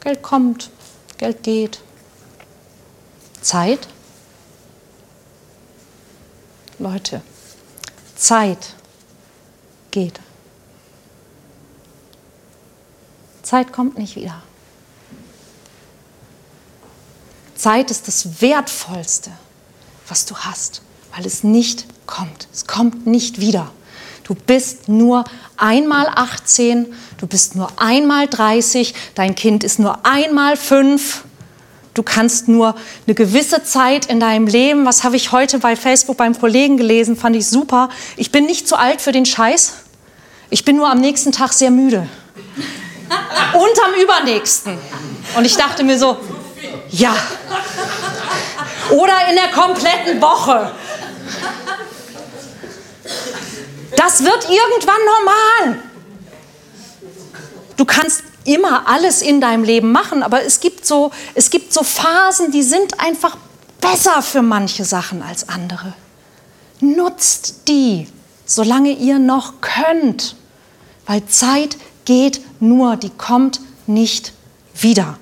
Geld 0.01 0.23
kommt, 0.23 0.71
Geld 1.17 1.43
geht. 1.43 1.81
Zeit. 3.41 3.89
Leute, 6.79 7.23
Zeit 8.17 8.75
geht. 9.91 10.21
Zeit 13.43 13.73
kommt 13.73 13.99
nicht 13.99 14.17
wieder. 14.17 14.43
Zeit 17.55 17.91
ist 17.91 18.09
das 18.09 18.41
Wertvollste, 18.41 19.33
was 20.09 20.25
du 20.25 20.35
hast, 20.37 20.83
weil 21.15 21.27
es 21.27 21.45
nicht 21.45 21.87
kommt. 22.07 22.49
Es 22.53 22.67
kommt 22.67 23.07
nicht 23.07 23.41
wieder. 23.41 23.71
Du 24.25 24.35
bist 24.35 24.89
nur 24.89 25.25
einmal 25.57 26.07
18, 26.07 26.87
du 27.19 27.27
bist 27.27 27.57
nur 27.57 27.69
einmal 27.79 28.29
30, 28.29 28.95
dein 29.15 29.35
Kind 29.35 29.65
ist 29.65 29.79
nur 29.79 30.07
einmal 30.07 30.57
fünf. 30.57 31.25
Du 31.95 32.05
kannst 32.05 32.47
nur 32.47 32.77
eine 33.07 33.15
gewisse 33.17 33.65
Zeit 33.65 34.07
in 34.07 34.21
deinem 34.21 34.47
Leben, 34.47 34.87
was 34.87 35.03
habe 35.03 35.17
ich 35.17 35.33
heute 35.33 35.59
bei 35.59 35.75
Facebook 35.75 36.17
beim 36.17 36.39
Kollegen 36.39 36.77
gelesen, 36.77 37.17
fand 37.17 37.35
ich 37.35 37.49
super. 37.49 37.89
Ich 38.17 38.31
bin 38.31 38.47
nicht 38.47 38.69
zu 38.69 38.77
alt 38.77 39.01
für 39.01 39.11
den 39.11 39.27
Scheiß. 39.27 39.75
Ich 40.51 40.65
bin 40.65 40.77
nur 40.77 40.89
am 40.89 41.01
nächsten 41.01 41.33
Tag 41.33 41.53
sehr 41.53 41.73
müde. 41.73 42.07
Und 43.53 43.85
am 43.85 44.01
übernächsten. 44.01 44.79
Und 45.37 45.45
ich 45.45 45.57
dachte 45.57 45.83
mir 45.83 45.99
so, 45.99 46.17
ja. 46.91 47.15
Oder 48.91 49.15
in 49.29 49.37
der 49.37 49.49
kompletten 49.49 50.21
Woche. 50.21 50.71
Das 53.97 54.25
wird 54.25 54.45
irgendwann 54.45 55.01
normal. 55.05 55.83
Du 57.77 57.85
kannst 57.85 58.23
immer 58.45 58.89
alles 58.89 59.23
in 59.23 59.41
deinem 59.41 59.65
Leben 59.65 59.93
machen, 59.93 60.23
aber 60.23 60.43
es 60.45 60.61
gibt 60.61 60.87
so, 60.87 61.11
es 61.35 61.51
gibt 61.51 61.73
so 61.73 61.83
Phasen, 61.83 62.51
die 62.51 62.63
sind 62.63 62.99
einfach 63.01 63.37
besser 63.81 64.23
für 64.23 64.43
manche 64.43 64.85
Sachen 64.85 65.23
als 65.23 65.49
andere. 65.49 65.95
Nutzt 66.81 67.69
die, 67.69 68.09
solange 68.47 68.93
ihr 68.93 69.19
noch 69.19 69.61
könnt, 69.61 70.37
weil 71.07 71.25
Zeit 71.27 71.77
geht 72.05 72.41
nur, 72.61 72.97
die 72.97 73.11
kommt 73.11 73.61
nicht 73.87 74.33
wieder. 74.75 75.19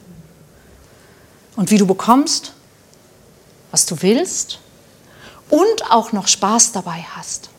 Und 1.57 1.71
wie 1.71 1.79
du 1.79 1.87
bekommst, 1.87 2.53
was 3.71 3.87
du 3.87 4.01
willst 4.03 4.61
und 5.51 5.91
auch 5.91 6.13
noch 6.13 6.29
Spaß 6.29 6.73
dabei 6.73 7.05
hast. 7.15 7.51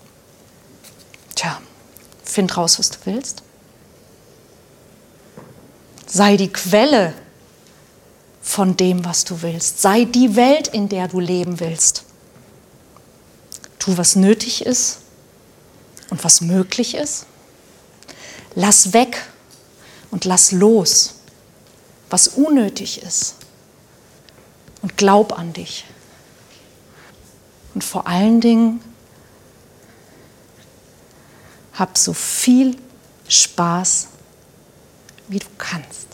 Tja, 1.36 1.62
find 2.24 2.56
raus, 2.56 2.80
was 2.80 2.90
du 2.92 2.98
willst. 3.06 3.44
Sei 6.06 6.38
die 6.38 6.52
Quelle 6.52 7.14
von 8.42 8.76
dem, 8.76 9.06
was 9.06 9.26
du 9.26 9.42
willst. 9.42 9.82
Sei 9.82 10.06
die 10.06 10.36
Welt, 10.36 10.68
in 10.70 10.90
der 10.90 11.08
du 11.08 11.20
leben 11.20 11.60
willst. 11.60 12.04
Tu, 13.78 13.98
was 13.98 14.16
nötig 14.16 14.66
ist 14.66 15.00
und 16.10 16.24
was 16.24 16.42
möglich 16.42 16.96
ist. 16.96 17.26
Lass 18.56 18.94
weg 18.94 19.24
und 20.12 20.26
lass 20.26 20.52
los, 20.52 21.16
was 22.10 22.28
unnötig 22.28 23.04
ist. 23.04 23.36
Und 24.82 24.98
glaub 24.98 25.38
an 25.38 25.54
dich. 25.54 25.86
Und 27.80 27.86
vor 27.86 28.08
allen 28.08 28.42
Dingen, 28.42 28.82
hab 31.76 31.98
so 31.98 32.12
viel 32.12 32.76
Spaß, 33.30 34.10
wie 35.30 35.40
du 35.40 35.46
kannst. 35.58 36.09